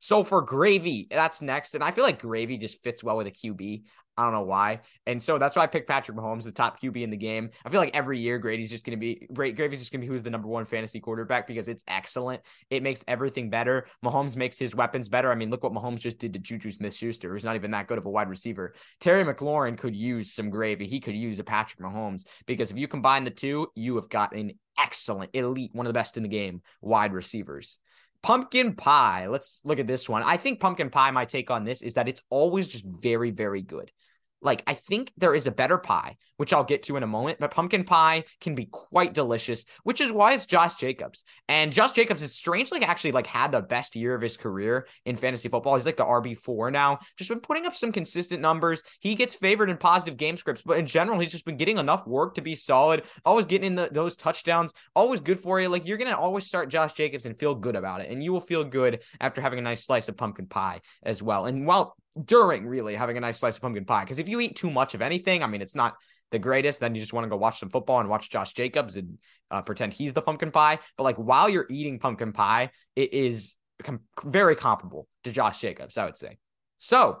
So 0.00 0.24
for 0.24 0.42
gravy, 0.42 1.06
that's 1.08 1.42
next. 1.42 1.76
And 1.76 1.84
I 1.84 1.92
feel 1.92 2.02
like 2.02 2.20
gravy 2.20 2.58
just 2.58 2.82
fits 2.82 3.04
well 3.04 3.16
with 3.16 3.28
a 3.28 3.30
QB. 3.30 3.84
I 4.16 4.24
don't 4.24 4.32
know 4.32 4.42
why. 4.42 4.80
And 5.06 5.20
so 5.22 5.38
that's 5.38 5.56
why 5.56 5.62
I 5.62 5.66
picked 5.66 5.88
Patrick 5.88 6.16
Mahomes, 6.16 6.44
the 6.44 6.52
top 6.52 6.80
QB 6.80 7.02
in 7.02 7.10
the 7.10 7.16
game. 7.16 7.50
I 7.64 7.70
feel 7.70 7.80
like 7.80 7.96
every 7.96 8.18
year 8.18 8.38
Grady's 8.38 8.70
just 8.70 8.84
going 8.84 8.98
to 8.98 9.00
be 9.00 9.26
great. 9.32 9.56
Gravy's 9.56 9.80
just 9.80 9.90
going 9.90 10.02
to 10.02 10.06
be 10.06 10.12
who's 10.12 10.22
the 10.22 10.30
number 10.30 10.48
one 10.48 10.66
fantasy 10.66 11.00
quarterback 11.00 11.46
because 11.46 11.66
it's 11.66 11.82
excellent. 11.88 12.42
It 12.68 12.82
makes 12.82 13.04
everything 13.08 13.48
better. 13.48 13.86
Mahomes 14.04 14.36
makes 14.36 14.58
his 14.58 14.74
weapons 14.74 15.08
better. 15.08 15.32
I 15.32 15.34
mean, 15.34 15.50
look 15.50 15.62
what 15.62 15.72
Mahomes 15.72 16.00
just 16.00 16.18
did 16.18 16.34
to 16.34 16.38
Juju 16.38 16.72
Smith 16.72 16.94
Schuster, 16.94 17.32
who's 17.32 17.44
not 17.44 17.56
even 17.56 17.70
that 17.70 17.86
good 17.86 17.98
of 17.98 18.04
a 18.04 18.10
wide 18.10 18.28
receiver. 18.28 18.74
Terry 19.00 19.24
McLaurin 19.24 19.78
could 19.78 19.96
use 19.96 20.32
some 20.32 20.50
gravy. 20.50 20.86
He 20.86 21.00
could 21.00 21.16
use 21.16 21.38
a 21.38 21.44
Patrick 21.44 21.80
Mahomes 21.80 22.24
because 22.46 22.70
if 22.70 22.76
you 22.76 22.88
combine 22.88 23.24
the 23.24 23.30
two, 23.30 23.68
you 23.74 23.96
have 23.96 24.10
got 24.10 24.34
an 24.34 24.52
excellent, 24.78 25.30
elite, 25.34 25.70
one 25.72 25.86
of 25.86 25.92
the 25.92 25.98
best 25.98 26.16
in 26.16 26.22
the 26.22 26.28
game 26.28 26.60
wide 26.80 27.12
receivers. 27.12 27.78
Pumpkin 28.22 28.74
pie. 28.74 29.26
Let's 29.26 29.60
look 29.64 29.78
at 29.78 29.86
this 29.86 30.08
one. 30.08 30.22
I 30.22 30.36
think 30.36 30.60
pumpkin 30.60 30.90
pie, 30.90 31.10
my 31.10 31.24
take 31.24 31.50
on 31.50 31.64
this 31.64 31.82
is 31.82 31.94
that 31.94 32.08
it's 32.08 32.22
always 32.30 32.68
just 32.68 32.84
very, 32.84 33.30
very 33.30 33.62
good. 33.62 33.90
Like, 34.42 34.62
I 34.66 34.74
think 34.74 35.12
there 35.16 35.34
is 35.34 35.46
a 35.46 35.52
better 35.52 35.78
pie, 35.78 36.16
which 36.36 36.52
I'll 36.52 36.64
get 36.64 36.82
to 36.84 36.96
in 36.96 37.02
a 37.02 37.06
moment, 37.06 37.38
but 37.38 37.52
pumpkin 37.52 37.84
pie 37.84 38.24
can 38.40 38.54
be 38.54 38.66
quite 38.66 39.14
delicious, 39.14 39.64
which 39.84 40.00
is 40.00 40.10
why 40.10 40.32
it's 40.32 40.46
Josh 40.46 40.74
Jacobs. 40.74 41.24
And 41.48 41.72
Josh 41.72 41.92
Jacobs 41.92 42.22
is 42.22 42.34
strangely 42.34 42.82
actually 42.82 43.12
like 43.12 43.26
had 43.26 43.52
the 43.52 43.62
best 43.62 43.94
year 43.94 44.14
of 44.14 44.20
his 44.20 44.36
career 44.36 44.86
in 45.04 45.16
fantasy 45.16 45.48
football. 45.48 45.74
He's 45.74 45.86
like 45.86 45.96
the 45.96 46.04
RB4 46.04 46.72
now, 46.72 46.98
just 47.16 47.30
been 47.30 47.40
putting 47.40 47.66
up 47.66 47.76
some 47.76 47.92
consistent 47.92 48.40
numbers. 48.42 48.82
He 49.00 49.14
gets 49.14 49.34
favored 49.34 49.70
in 49.70 49.76
positive 49.76 50.16
game 50.16 50.36
scripts, 50.36 50.62
but 50.64 50.78
in 50.78 50.86
general, 50.86 51.20
he's 51.20 51.32
just 51.32 51.44
been 51.44 51.56
getting 51.56 51.78
enough 51.78 52.06
work 52.06 52.34
to 52.34 52.42
be 52.42 52.56
solid, 52.56 53.04
always 53.24 53.46
getting 53.46 53.68
in 53.68 53.74
the, 53.76 53.88
those 53.92 54.16
touchdowns, 54.16 54.72
always 54.96 55.20
good 55.20 55.38
for 55.38 55.60
you. 55.60 55.68
Like, 55.68 55.86
you're 55.86 55.98
going 55.98 56.10
to 56.10 56.18
always 56.18 56.46
start 56.46 56.68
Josh 56.68 56.94
Jacobs 56.94 57.26
and 57.26 57.38
feel 57.38 57.54
good 57.54 57.76
about 57.76 58.00
it. 58.00 58.10
And 58.10 58.22
you 58.22 58.32
will 58.32 58.40
feel 58.40 58.64
good 58.64 59.02
after 59.20 59.40
having 59.40 59.58
a 59.58 59.62
nice 59.62 59.84
slice 59.84 60.08
of 60.08 60.16
pumpkin 60.16 60.46
pie 60.46 60.80
as 61.02 61.22
well. 61.22 61.46
And 61.46 61.66
while 61.66 61.96
during 62.22 62.66
really 62.66 62.94
having 62.94 63.16
a 63.16 63.20
nice 63.20 63.38
slice 63.38 63.56
of 63.56 63.62
pumpkin 63.62 63.84
pie. 63.84 64.04
Because 64.04 64.18
if 64.18 64.28
you 64.28 64.40
eat 64.40 64.56
too 64.56 64.70
much 64.70 64.94
of 64.94 65.02
anything, 65.02 65.42
I 65.42 65.46
mean, 65.46 65.62
it's 65.62 65.74
not 65.74 65.96
the 66.30 66.38
greatest. 66.38 66.80
Then 66.80 66.94
you 66.94 67.00
just 67.00 67.12
want 67.12 67.24
to 67.24 67.30
go 67.30 67.36
watch 67.36 67.60
some 67.60 67.70
football 67.70 68.00
and 68.00 68.08
watch 68.08 68.30
Josh 68.30 68.52
Jacobs 68.52 68.96
and 68.96 69.18
uh, 69.50 69.62
pretend 69.62 69.92
he's 69.92 70.12
the 70.12 70.22
pumpkin 70.22 70.50
pie. 70.50 70.78
But 70.96 71.04
like 71.04 71.16
while 71.16 71.48
you're 71.48 71.66
eating 71.70 71.98
pumpkin 71.98 72.32
pie, 72.32 72.70
it 72.96 73.14
is 73.14 73.56
com- 73.82 74.00
very 74.24 74.56
comparable 74.56 75.08
to 75.24 75.32
Josh 75.32 75.60
Jacobs, 75.60 75.96
I 75.96 76.04
would 76.04 76.16
say. 76.16 76.38
So 76.78 77.20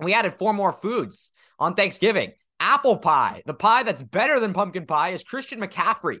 we 0.00 0.14
added 0.14 0.34
four 0.34 0.52
more 0.52 0.72
foods 0.72 1.32
on 1.58 1.74
Thanksgiving. 1.74 2.32
Apple 2.58 2.96
pie, 2.96 3.42
the 3.44 3.54
pie 3.54 3.82
that's 3.82 4.02
better 4.02 4.40
than 4.40 4.54
pumpkin 4.54 4.86
pie, 4.86 5.10
is 5.10 5.22
Christian 5.22 5.60
McCaffrey. 5.60 6.18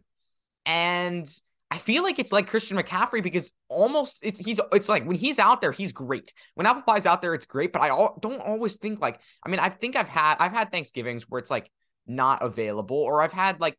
And 0.66 1.28
I 1.70 1.78
feel 1.78 2.02
like 2.02 2.18
it's 2.18 2.32
like 2.32 2.46
Christian 2.46 2.76
McCaffrey 2.76 3.22
because 3.22 3.50
almost 3.68 4.20
it's 4.22 4.38
he's 4.38 4.60
it's 4.72 4.88
like 4.88 5.04
when 5.04 5.16
he's 5.16 5.38
out 5.38 5.60
there 5.60 5.72
he's 5.72 5.92
great. 5.92 6.32
When 6.54 6.66
Apple 6.66 6.82
Pie's 6.82 7.06
out 7.06 7.22
there 7.22 7.34
it's 7.34 7.46
great, 7.46 7.72
but 7.72 7.82
I 7.82 7.88
all, 7.88 8.18
don't 8.20 8.40
always 8.40 8.76
think 8.76 9.00
like 9.00 9.20
I 9.44 9.48
mean 9.48 9.58
I 9.58 9.68
think 9.68 9.96
I've 9.96 10.08
had 10.08 10.36
I've 10.38 10.52
had 10.52 10.70
Thanksgivings 10.70 11.24
where 11.28 11.40
it's 11.40 11.50
like 11.50 11.70
not 12.06 12.42
available 12.42 12.96
or 12.96 13.20
I've 13.20 13.32
had 13.32 13.60
like 13.60 13.76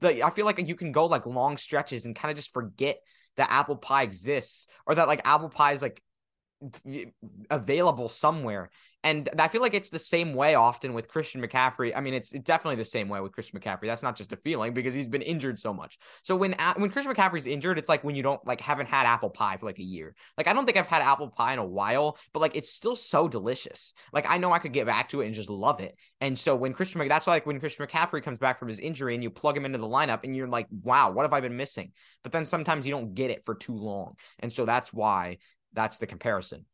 the 0.00 0.24
I 0.24 0.30
feel 0.30 0.46
like 0.46 0.66
you 0.66 0.74
can 0.74 0.90
go 0.90 1.06
like 1.06 1.24
long 1.24 1.56
stretches 1.56 2.06
and 2.06 2.16
kind 2.16 2.30
of 2.30 2.36
just 2.36 2.52
forget 2.52 2.98
that 3.36 3.50
apple 3.50 3.76
pie 3.76 4.02
exists 4.02 4.66
or 4.86 4.94
that 4.94 5.06
like 5.06 5.22
apple 5.24 5.48
pie 5.48 5.72
is 5.72 5.82
like 5.82 6.02
available 7.50 8.08
somewhere. 8.08 8.70
And 9.04 9.28
I 9.38 9.48
feel 9.48 9.62
like 9.62 9.74
it's 9.74 9.90
the 9.90 9.98
same 9.98 10.34
way 10.34 10.54
often 10.54 10.94
with 10.94 11.08
Christian 11.08 11.42
McCaffrey. 11.42 11.92
I 11.94 12.00
mean, 12.00 12.14
it's, 12.14 12.30
definitely 12.30 12.76
the 12.76 12.84
same 12.84 13.08
way 13.08 13.20
with 13.20 13.32
Christian 13.32 13.58
McCaffrey. 13.58 13.86
That's 13.86 14.02
not 14.02 14.16
just 14.16 14.32
a 14.32 14.36
feeling 14.36 14.74
because 14.74 14.94
he's 14.94 15.08
been 15.08 15.22
injured 15.22 15.58
so 15.58 15.72
much. 15.72 15.98
So 16.22 16.36
when 16.36 16.54
when 16.76 16.90
Christian 16.90 17.12
McCaffrey's 17.12 17.46
injured, 17.46 17.78
it's 17.78 17.88
like 17.88 18.04
when 18.04 18.14
you 18.14 18.22
don't 18.22 18.44
like 18.46 18.60
haven't 18.60 18.86
had 18.86 19.06
apple 19.06 19.30
pie 19.30 19.56
for 19.56 19.66
like 19.66 19.78
a 19.78 19.84
year. 19.84 20.14
Like 20.36 20.46
I 20.46 20.52
don't 20.52 20.66
think 20.66 20.78
I've 20.78 20.86
had 20.86 21.02
apple 21.02 21.28
pie 21.28 21.52
in 21.52 21.58
a 21.58 21.64
while, 21.64 22.18
but 22.32 22.40
like 22.40 22.56
it's 22.56 22.72
still 22.72 22.96
so 22.96 23.28
delicious. 23.28 23.92
Like 24.12 24.26
I 24.28 24.38
know 24.38 24.52
I 24.52 24.58
could 24.58 24.72
get 24.72 24.86
back 24.86 25.08
to 25.10 25.20
it 25.20 25.26
and 25.26 25.34
just 25.34 25.50
love 25.50 25.80
it. 25.80 25.96
And 26.20 26.38
so 26.38 26.54
when 26.54 26.72
Christian 26.72 27.06
that's 27.08 27.26
why 27.26 27.34
like 27.34 27.46
when 27.46 27.60
Christian 27.60 27.86
McCaffrey 27.86 28.22
comes 28.22 28.38
back 28.38 28.58
from 28.58 28.68
his 28.68 28.78
injury 28.78 29.14
and 29.14 29.22
you 29.22 29.30
plug 29.30 29.56
him 29.56 29.64
into 29.64 29.78
the 29.78 29.88
lineup 29.88 30.20
and 30.24 30.36
you're 30.36 30.48
like, 30.48 30.66
wow, 30.70 31.10
what 31.10 31.22
have 31.22 31.32
I 31.32 31.40
been 31.40 31.56
missing? 31.56 31.92
But 32.22 32.32
then 32.32 32.44
sometimes 32.44 32.86
you 32.86 32.92
don't 32.92 33.14
get 33.14 33.30
it 33.30 33.44
for 33.44 33.54
too 33.54 33.76
long. 33.76 34.14
And 34.38 34.52
so 34.52 34.64
that's 34.64 34.92
why 34.92 35.38
that's 35.72 35.98
the 35.98 36.06
comparison. 36.06 36.64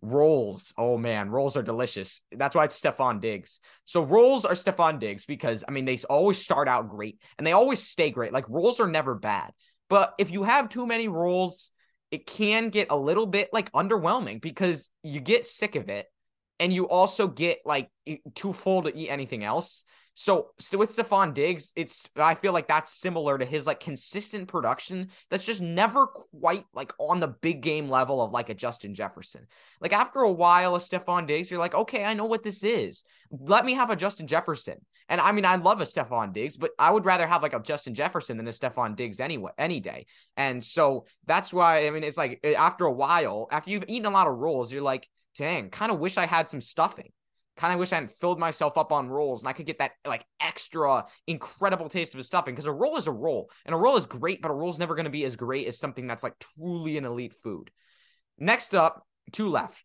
Rolls. 0.00 0.72
Oh 0.78 0.96
man, 0.96 1.28
rolls 1.28 1.56
are 1.56 1.62
delicious. 1.62 2.22
That's 2.30 2.54
why 2.54 2.64
it's 2.64 2.80
Stefon 2.80 3.20
Diggs. 3.20 3.60
So 3.84 4.02
rolls 4.02 4.44
are 4.44 4.54
Stefon 4.54 5.00
Diggs 5.00 5.26
because 5.26 5.64
I 5.66 5.72
mean 5.72 5.84
they 5.84 5.98
always 6.08 6.38
start 6.38 6.68
out 6.68 6.88
great 6.88 7.20
and 7.36 7.46
they 7.46 7.52
always 7.52 7.82
stay 7.82 8.10
great. 8.10 8.32
Like 8.32 8.48
rolls 8.48 8.78
are 8.78 8.88
never 8.88 9.14
bad. 9.14 9.52
But 9.88 10.14
if 10.18 10.30
you 10.30 10.44
have 10.44 10.68
too 10.68 10.86
many 10.86 11.08
rolls, 11.08 11.72
it 12.10 12.26
can 12.26 12.68
get 12.68 12.88
a 12.90 12.96
little 12.96 13.26
bit 13.26 13.48
like 13.52 13.72
underwhelming 13.72 14.40
because 14.40 14.90
you 15.02 15.20
get 15.20 15.44
sick 15.44 15.74
of 15.74 15.88
it 15.88 16.06
and 16.60 16.72
you 16.72 16.88
also 16.88 17.28
get 17.28 17.60
like 17.64 17.90
too 18.34 18.52
full 18.52 18.82
to 18.82 18.96
eat 18.96 19.08
anything 19.08 19.44
else. 19.44 19.84
So 20.20 20.48
with 20.76 20.90
Stefon 20.90 21.32
Diggs, 21.32 21.70
it's 21.76 22.10
I 22.16 22.34
feel 22.34 22.52
like 22.52 22.66
that's 22.66 22.92
similar 22.92 23.38
to 23.38 23.44
his 23.44 23.68
like 23.68 23.78
consistent 23.78 24.48
production 24.48 25.10
that's 25.30 25.44
just 25.44 25.60
never 25.60 26.08
quite 26.08 26.64
like 26.74 26.92
on 26.98 27.20
the 27.20 27.28
big 27.28 27.60
game 27.60 27.88
level 27.88 28.20
of 28.20 28.32
like 28.32 28.48
a 28.48 28.54
Justin 28.54 28.96
Jefferson. 28.96 29.46
Like 29.80 29.92
after 29.92 30.18
a 30.18 30.32
while 30.32 30.74
of 30.74 30.82
Stefon 30.82 31.28
Diggs, 31.28 31.52
you're 31.52 31.60
like, 31.60 31.76
okay, 31.76 32.04
I 32.04 32.14
know 32.14 32.24
what 32.24 32.42
this 32.42 32.64
is. 32.64 33.04
Let 33.30 33.64
me 33.64 33.74
have 33.74 33.90
a 33.90 33.96
Justin 33.96 34.26
Jefferson. 34.26 34.84
And 35.08 35.20
I 35.20 35.30
mean, 35.30 35.44
I 35.44 35.54
love 35.54 35.80
a 35.80 35.84
Stefon 35.84 36.32
Diggs, 36.32 36.56
but 36.56 36.72
I 36.80 36.90
would 36.90 37.04
rather 37.04 37.28
have 37.28 37.44
like 37.44 37.54
a 37.54 37.60
Justin 37.60 37.94
Jefferson 37.94 38.38
than 38.38 38.48
a 38.48 38.50
Stefon 38.50 38.96
Diggs 38.96 39.20
anyway, 39.20 39.52
any 39.56 39.78
day. 39.78 40.06
And 40.36 40.64
so 40.64 41.06
that's 41.26 41.52
why 41.52 41.86
I 41.86 41.90
mean 41.90 42.02
it's 42.02 42.18
like 42.18 42.40
eh, 42.42 42.54
after 42.54 42.86
a 42.86 42.92
while, 42.92 43.46
after 43.52 43.70
you've 43.70 43.84
eaten 43.86 44.06
a 44.06 44.10
lot 44.10 44.26
of 44.26 44.34
rolls, 44.34 44.72
you're 44.72 44.82
like, 44.82 45.08
dang, 45.38 45.70
kind 45.70 45.90
of 45.90 45.98
wish 45.98 46.18
I 46.18 46.26
had 46.26 46.50
some 46.50 46.60
stuffing 46.60 47.10
kind 47.58 47.74
of 47.74 47.80
wish 47.80 47.92
I 47.92 47.96
hadn't 47.96 48.12
filled 48.12 48.38
myself 48.38 48.78
up 48.78 48.92
on 48.92 49.10
rolls 49.10 49.42
and 49.42 49.48
I 49.48 49.52
could 49.52 49.66
get 49.66 49.78
that 49.78 49.92
like 50.06 50.24
extra 50.40 51.06
incredible 51.26 51.88
taste 51.88 52.14
of 52.14 52.18
his 52.18 52.26
stuffing 52.26 52.54
because 52.54 52.66
a 52.66 52.72
roll 52.72 52.96
is 52.96 53.06
a 53.06 53.12
roll 53.12 53.50
and 53.66 53.74
a 53.74 53.78
roll 53.78 53.96
is 53.96 54.06
great, 54.06 54.40
but 54.40 54.50
a 54.50 54.54
roll 54.54 54.70
is 54.70 54.78
never 54.78 54.94
going 54.94 55.04
to 55.04 55.10
be 55.10 55.24
as 55.24 55.36
great 55.36 55.66
as 55.66 55.78
something 55.78 56.06
that's 56.06 56.22
like 56.22 56.34
truly 56.56 56.96
an 56.96 57.04
elite 57.04 57.34
food. 57.34 57.70
Next 58.38 58.74
up, 58.74 59.04
two 59.32 59.48
left. 59.48 59.84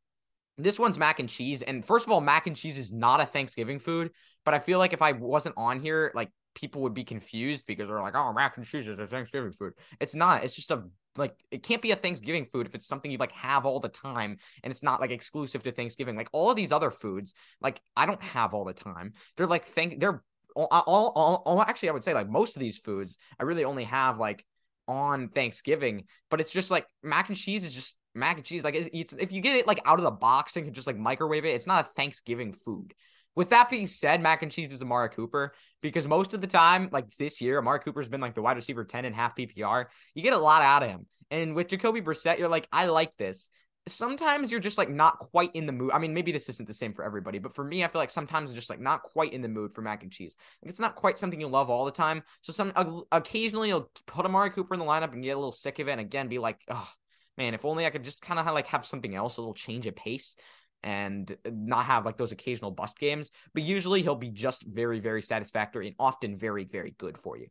This 0.58 0.80
one's 0.80 1.00
mac 1.00 1.20
and 1.20 1.28
cheese. 1.28 1.64
And 1.64 1.84
first 1.84 2.06
of 2.06 2.12
all, 2.12 2.22
mac 2.22 2.46
and 2.46 2.56
cheese 2.56 2.78
is 2.78 2.92
not 2.92 3.20
a 3.20 3.26
Thanksgiving 3.26 3.80
food, 3.80 4.12
but 4.46 4.54
I 4.54 4.60
feel 4.60 4.78
like 4.78 4.94
if 4.94 5.02
I 5.02 5.14
wasn't 5.14 5.56
on 5.58 5.80
here, 5.80 6.12
like 6.14 6.30
people 6.54 6.84
would 6.84 6.94
be 6.94 7.04
confused 7.04 7.66
because 7.66 7.90
they're 7.90 8.02
like, 8.02 8.16
oh, 8.16 8.32
mac 8.34 8.56
and 8.58 8.66
cheese 8.66 8.88
is 8.88 9.00
a 9.00 9.08
Thanksgiving 9.08 9.52
food. 9.52 9.74
It's 10.00 10.14
not. 10.14 10.44
It's 10.44 10.56
just 10.56 10.70
a 10.70 10.84
like 11.18 11.36
it 11.52 11.64
can't 11.64 11.82
be 11.82 11.92
a 11.92 11.96
Thanksgiving 11.96 12.46
food 12.46 12.66
if 12.66 12.76
it's 12.76 12.88
something 12.88 13.12
you 13.12 13.18
like 13.18 13.32
have 13.34 13.66
all 13.66 13.80
the 13.80 13.90
time 13.90 14.38
and 14.64 14.72
it's 14.72 14.84
not 14.84 15.02
like 15.02 15.12
exclusive 15.12 15.64
to 15.64 15.72
Thanksgiving. 15.72 16.16
Like 16.16 16.30
all 16.32 16.50
of 16.50 16.56
these 16.56 16.72
other 16.72 16.92
foods, 16.92 17.34
like 17.62 17.82
I 17.96 18.06
don't 18.06 18.22
have 18.22 18.54
all 18.54 18.66
the 18.66 18.74
time. 18.74 19.14
They're 19.38 19.48
like 19.48 19.66
thank 19.66 20.00
they're 20.00 20.24
all, 20.56 20.68
all, 20.72 21.12
all, 21.16 21.44
all 21.46 21.62
actually 21.62 21.90
I 21.90 21.94
would 21.94 22.04
say 22.04 22.14
like 22.14 22.30
most 22.30 22.56
of 22.56 22.60
these 22.60 22.78
foods 22.78 23.18
I 23.40 23.44
really 23.44 23.66
only 23.66 23.86
have 23.86 24.20
like 24.20 24.46
on 24.88 25.30
Thanksgiving, 25.30 26.06
but 26.30 26.42
it's 26.42 26.52
just 26.52 26.72
like 26.72 26.86
mac 27.02 27.30
and 27.30 27.38
cheese 27.38 27.64
is 27.64 27.74
just 27.74 27.98
mac 28.16 28.38
and 28.38 28.46
cheese. 28.46 28.64
Like 28.64 28.76
it's 28.94 29.14
if 29.14 29.32
you 29.32 29.42
get 29.42 29.56
it 29.56 29.68
like 29.68 29.82
out 29.86 30.00
of 30.00 30.04
the 30.04 30.12
box 30.12 30.56
and 30.56 30.66
can 30.66 30.74
just 30.74 30.88
like 30.88 30.98
microwave 30.98 31.46
it, 31.46 31.56
it's 31.56 31.68
not 31.68 31.86
a 31.86 31.90
Thanksgiving 31.90 32.54
food. 32.54 32.94
With 33.36 33.50
that 33.50 33.70
being 33.70 33.88
said, 33.88 34.22
mac 34.22 34.44
and 34.44 34.52
cheese 34.52 34.72
is 34.72 34.82
Amari 34.82 35.10
Cooper 35.10 35.54
because 35.82 36.08
most 36.08 36.34
of 36.34 36.42
the 36.42 36.48
time, 36.48 36.90
like 36.92 37.10
this 37.12 37.42
year, 37.42 37.58
Amari 37.58 37.80
Cooper's 37.80 38.10
been 38.10 38.22
like 38.22 38.36
the 38.36 38.42
wide 38.42 38.58
receiver 38.58 38.84
10 38.84 39.06
and 39.06 39.16
half 39.16 39.36
PPR. 39.36 39.86
You 40.14 40.22
get 40.22 40.34
a 40.34 40.38
lot 40.38 40.62
out 40.62 40.84
of 40.84 40.90
him. 40.90 41.08
And 41.32 41.56
with 41.56 41.68
Jacoby 41.68 42.02
Brissett, 42.02 42.38
you're 42.38 42.48
like, 42.48 42.68
I 42.72 42.86
like 42.86 43.18
this. 43.18 43.50
Sometimes 43.88 44.50
you're 44.50 44.62
just 44.62 44.78
like 44.78 44.90
not 44.90 45.20
quite 45.20 45.54
in 45.56 45.66
the 45.66 45.74
mood. 45.74 45.92
I 45.94 46.00
mean, 46.00 46.14
maybe 46.14 46.32
this 46.32 46.48
isn't 46.48 46.68
the 46.68 46.74
same 46.74 46.94
for 46.94 47.04
everybody, 47.04 47.40
but 47.40 47.54
for 47.54 47.66
me, 47.66 47.84
I 47.84 47.88
feel 47.88 48.00
like 48.00 48.12
sometimes 48.12 48.50
I'm 48.50 48.56
just 48.56 48.70
like 48.70 48.80
not 48.80 49.04
quite 49.04 49.34
in 49.34 49.42
the 49.42 49.50
mood 49.50 49.74
for 49.74 49.82
mac 49.82 50.04
and 50.04 50.12
cheese. 50.12 50.38
Like 50.62 50.70
it's 50.70 50.80
not 50.80 50.96
quite 50.96 51.18
something 51.18 51.42
you 51.42 51.48
love 51.48 51.70
all 51.70 51.84
the 51.84 51.92
time. 51.92 52.24
So 52.42 52.54
some 52.54 52.72
uh, 52.76 53.02
occasionally 53.12 53.70
you'll 53.70 53.90
put 54.06 54.26
Amari 54.26 54.52
Cooper 54.52 54.74
in 54.74 54.80
the 54.80 54.86
lineup 54.86 55.12
and 55.12 55.24
get 55.24 55.32
a 55.32 55.38
little 55.38 55.52
sick 55.52 55.80
of 55.80 55.90
it, 55.90 55.92
and 55.92 56.00
again 56.00 56.30
be 56.30 56.40
like, 56.40 56.62
oh 56.70 56.90
man, 57.38 57.54
if 57.54 57.66
only 57.66 57.86
I 57.86 57.90
could 57.90 58.04
just 58.04 58.22
kind 58.22 58.40
of 58.40 58.46
like 58.54 58.68
have 58.68 58.86
something 58.86 59.16
else, 59.16 59.36
a 59.36 59.42
little 59.42 59.54
change 59.54 59.86
of 59.88 59.96
pace 59.96 60.38
and 60.84 61.32
uh, 61.46 61.50
not 61.54 61.86
have 61.86 62.06
like 62.06 62.18
those 62.18 62.32
occasional 62.32 62.72
bust 62.72 63.00
games. 63.00 63.32
But 63.54 63.64
usually 63.64 64.02
he'll 64.02 64.16
be 64.16 64.32
just 64.32 64.64
very, 64.64 65.00
very 65.00 65.22
satisfactory 65.22 65.88
and 65.88 65.96
often 66.00 66.38
very, 66.38 66.66
very 66.66 66.96
good 66.98 67.18
for 67.18 67.38
you. 67.38 67.48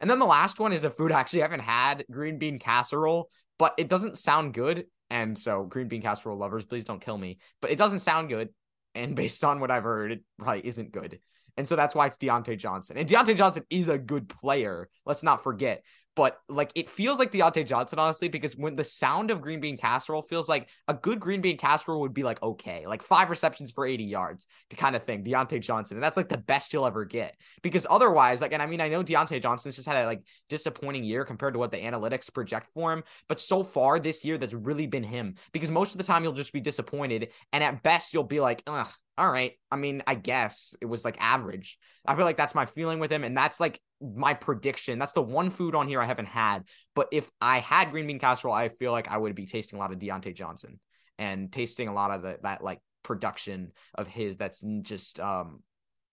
And 0.00 0.10
then 0.10 0.18
the 0.18 0.26
last 0.26 0.58
one 0.58 0.72
is 0.72 0.84
a 0.84 0.90
food 0.90 1.12
I 1.12 1.20
actually 1.20 1.42
haven't 1.42 1.60
had 1.60 2.04
green 2.10 2.38
bean 2.38 2.58
casserole, 2.58 3.28
but 3.58 3.74
it 3.78 3.88
doesn't 3.88 4.18
sound 4.18 4.54
good. 4.54 4.86
And 5.10 5.36
so, 5.38 5.64
green 5.64 5.88
bean 5.88 6.02
casserole 6.02 6.38
lovers, 6.38 6.64
please 6.64 6.84
don't 6.84 7.00
kill 7.00 7.18
me. 7.18 7.38
But 7.60 7.70
it 7.70 7.78
doesn't 7.78 8.00
sound 8.00 8.28
good. 8.28 8.48
And 8.94 9.14
based 9.16 9.44
on 9.44 9.60
what 9.60 9.70
I've 9.70 9.84
heard, 9.84 10.12
it 10.12 10.24
probably 10.38 10.66
isn't 10.66 10.90
good. 10.90 11.20
And 11.56 11.68
so 11.68 11.76
that's 11.76 11.94
why 11.94 12.06
it's 12.06 12.16
Diontae 12.16 12.58
Johnson. 12.58 12.96
And 12.96 13.08
Diontae 13.08 13.36
Johnson 13.36 13.64
is 13.68 13.88
a 13.88 13.98
good 13.98 14.28
player. 14.28 14.88
Let's 15.04 15.22
not 15.22 15.44
forget 15.44 15.84
but 16.14 16.38
like 16.48 16.70
it 16.74 16.90
feels 16.90 17.18
like 17.18 17.30
Diontae 17.30 17.66
Johnson, 17.66 17.98
honestly, 17.98 18.28
because 18.28 18.56
when 18.56 18.76
the 18.76 18.84
sound 18.84 19.30
of 19.30 19.40
green 19.40 19.60
bean 19.60 19.76
casserole 19.76 20.22
feels 20.22 20.48
like 20.48 20.68
a 20.88 20.94
good 20.94 21.20
green 21.20 21.40
bean 21.40 21.56
casserole 21.56 22.00
would 22.00 22.14
be 22.14 22.22
like 22.22 22.42
okay, 22.42 22.86
like 22.86 23.02
five 23.02 23.30
receptions 23.30 23.72
for 23.72 23.86
80 23.86 24.04
yards 24.04 24.46
to 24.70 24.76
kind 24.76 24.96
of 24.96 25.04
thing. 25.04 25.24
Diontae 25.24 25.60
Johnson, 25.60 25.96
and 25.96 26.04
that's 26.04 26.16
like 26.16 26.28
the 26.28 26.38
best 26.38 26.72
you'll 26.72 26.86
ever 26.86 27.04
get 27.04 27.36
because 27.62 27.86
otherwise, 27.88 28.40
like, 28.40 28.52
and 28.52 28.62
I 28.62 28.66
mean, 28.66 28.80
I 28.80 28.88
know 28.88 29.02
Diontae 29.02 29.42
Johnson's 29.42 29.76
just 29.76 29.88
had 29.88 29.96
a 29.96 30.06
like 30.06 30.22
disappointing 30.48 31.04
year 31.04 31.24
compared 31.24 31.54
to 31.54 31.58
what 31.58 31.70
the 31.70 31.78
analytics 31.78 32.32
project 32.32 32.68
for 32.74 32.92
him, 32.92 33.02
but 33.28 33.40
so 33.40 33.62
far 33.62 33.98
this 33.98 34.24
year, 34.24 34.38
that's 34.38 34.54
really 34.54 34.86
been 34.86 35.04
him 35.04 35.34
because 35.52 35.70
most 35.70 35.92
of 35.92 35.98
the 35.98 36.04
time 36.04 36.22
you'll 36.24 36.32
just 36.32 36.52
be 36.52 36.60
disappointed, 36.60 37.32
and 37.52 37.64
at 37.64 37.82
best 37.82 38.12
you'll 38.12 38.24
be 38.24 38.40
like, 38.40 38.62
ugh, 38.66 38.88
all 39.18 39.30
right. 39.30 39.52
I 39.70 39.76
mean, 39.76 40.02
I 40.06 40.14
guess 40.14 40.74
it 40.80 40.86
was 40.86 41.04
like 41.04 41.16
average. 41.20 41.78
I 42.06 42.16
feel 42.16 42.24
like 42.24 42.36
that's 42.36 42.54
my 42.54 42.66
feeling 42.66 42.98
with 42.98 43.12
him. 43.12 43.24
And 43.24 43.36
that's 43.36 43.60
like 43.60 43.80
my 44.02 44.34
prediction. 44.34 44.98
That's 44.98 45.12
the 45.12 45.22
one 45.22 45.50
food 45.50 45.74
on 45.74 45.86
here 45.86 46.00
I 46.00 46.06
haven't 46.06 46.26
had. 46.26 46.64
But 46.94 47.08
if 47.12 47.30
I 47.40 47.60
had 47.60 47.90
green 47.90 48.06
bean 48.06 48.18
casserole, 48.18 48.54
I 48.54 48.68
feel 48.68 48.92
like 48.92 49.08
I 49.08 49.16
would 49.16 49.34
be 49.34 49.46
tasting 49.46 49.78
a 49.78 49.80
lot 49.80 49.92
of 49.92 49.98
Diontae 49.98 50.34
Johnson 50.34 50.80
and 51.18 51.52
tasting 51.52 51.88
a 51.88 51.94
lot 51.94 52.10
of 52.10 52.22
the, 52.22 52.38
that 52.42 52.64
like 52.64 52.80
production 53.02 53.72
of 53.94 54.06
his 54.08 54.36
that's 54.36 54.64
just, 54.82 55.20
um, 55.20 55.62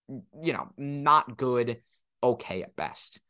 you 0.08 0.54
know, 0.54 0.70
not 0.78 1.38
good, 1.38 1.82
okay 2.22 2.62
at 2.62 2.76
best. 2.76 3.22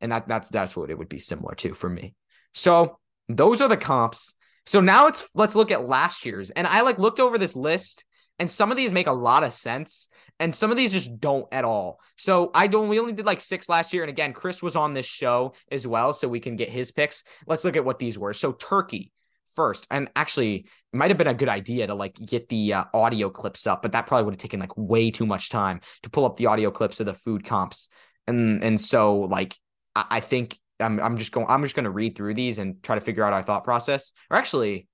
And 0.00 0.12
that 0.12 0.28
that's 0.28 0.48
that's 0.50 0.76
what 0.76 0.90
it 0.90 0.98
would 0.98 1.08
be 1.08 1.18
similar 1.18 1.54
to 1.56 1.74
for 1.74 1.88
me. 1.88 2.14
So 2.52 2.98
those 3.28 3.60
are 3.60 3.68
the 3.68 3.76
comps. 3.76 4.34
So 4.66 4.80
now 4.80 5.06
it's 5.06 5.28
let's 5.34 5.56
look 5.56 5.70
at 5.70 5.88
last 5.88 6.26
year's. 6.26 6.50
And 6.50 6.66
I 6.66 6.82
like 6.82 6.98
looked 6.98 7.20
over 7.20 7.38
this 7.38 7.56
list 7.56 8.04
and 8.38 8.48
some 8.48 8.70
of 8.70 8.76
these 8.76 8.92
make 8.92 9.06
a 9.06 9.12
lot 9.12 9.44
of 9.44 9.52
sense, 9.52 10.08
and 10.38 10.54
some 10.54 10.70
of 10.70 10.76
these 10.76 10.92
just 10.92 11.18
don't 11.20 11.46
at 11.52 11.64
all. 11.64 12.00
So 12.16 12.50
I 12.54 12.66
don't. 12.66 12.88
We 12.88 13.00
only 13.00 13.12
did 13.12 13.26
like 13.26 13.40
six 13.40 13.68
last 13.68 13.92
year, 13.92 14.02
and 14.02 14.10
again, 14.10 14.32
Chris 14.32 14.62
was 14.62 14.76
on 14.76 14.94
this 14.94 15.06
show 15.06 15.54
as 15.70 15.86
well, 15.86 16.12
so 16.12 16.28
we 16.28 16.40
can 16.40 16.56
get 16.56 16.68
his 16.68 16.92
picks. 16.92 17.24
Let's 17.46 17.64
look 17.64 17.76
at 17.76 17.84
what 17.84 17.98
these 17.98 18.18
were. 18.18 18.32
So 18.32 18.52
Turkey 18.52 19.12
first, 19.54 19.86
and 19.90 20.08
actually, 20.14 20.66
it 20.92 20.96
might 20.96 21.10
have 21.10 21.16
been 21.16 21.26
a 21.26 21.34
good 21.34 21.48
idea 21.48 21.86
to 21.86 21.94
like 21.94 22.14
get 22.14 22.48
the 22.48 22.74
uh, 22.74 22.84
audio 22.92 23.30
clips 23.30 23.66
up, 23.66 23.82
but 23.82 23.92
that 23.92 24.06
probably 24.06 24.24
would 24.24 24.34
have 24.34 24.40
taken 24.40 24.60
like 24.60 24.76
way 24.76 25.10
too 25.10 25.26
much 25.26 25.48
time 25.48 25.80
to 26.02 26.10
pull 26.10 26.26
up 26.26 26.36
the 26.36 26.46
audio 26.46 26.70
clips 26.70 27.00
of 27.00 27.06
the 27.06 27.14
food 27.14 27.44
comps, 27.44 27.88
and 28.26 28.62
and 28.62 28.80
so 28.80 29.20
like 29.20 29.56
I, 29.94 30.04
I 30.10 30.20
think 30.20 30.58
I'm 30.78 31.00
I'm 31.00 31.16
just 31.16 31.32
going 31.32 31.46
I'm 31.48 31.62
just 31.62 31.74
going 31.74 31.84
to 31.84 31.90
read 31.90 32.16
through 32.16 32.34
these 32.34 32.58
and 32.58 32.82
try 32.82 32.96
to 32.96 33.00
figure 33.00 33.24
out 33.24 33.32
our 33.32 33.42
thought 33.42 33.64
process. 33.64 34.12
Or 34.30 34.36
actually, 34.36 34.88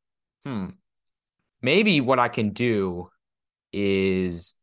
hmm, 0.45 0.67
maybe 1.61 2.01
what 2.01 2.19
I 2.21 2.29
can 2.29 2.51
do 2.51 3.09
is 3.73 4.55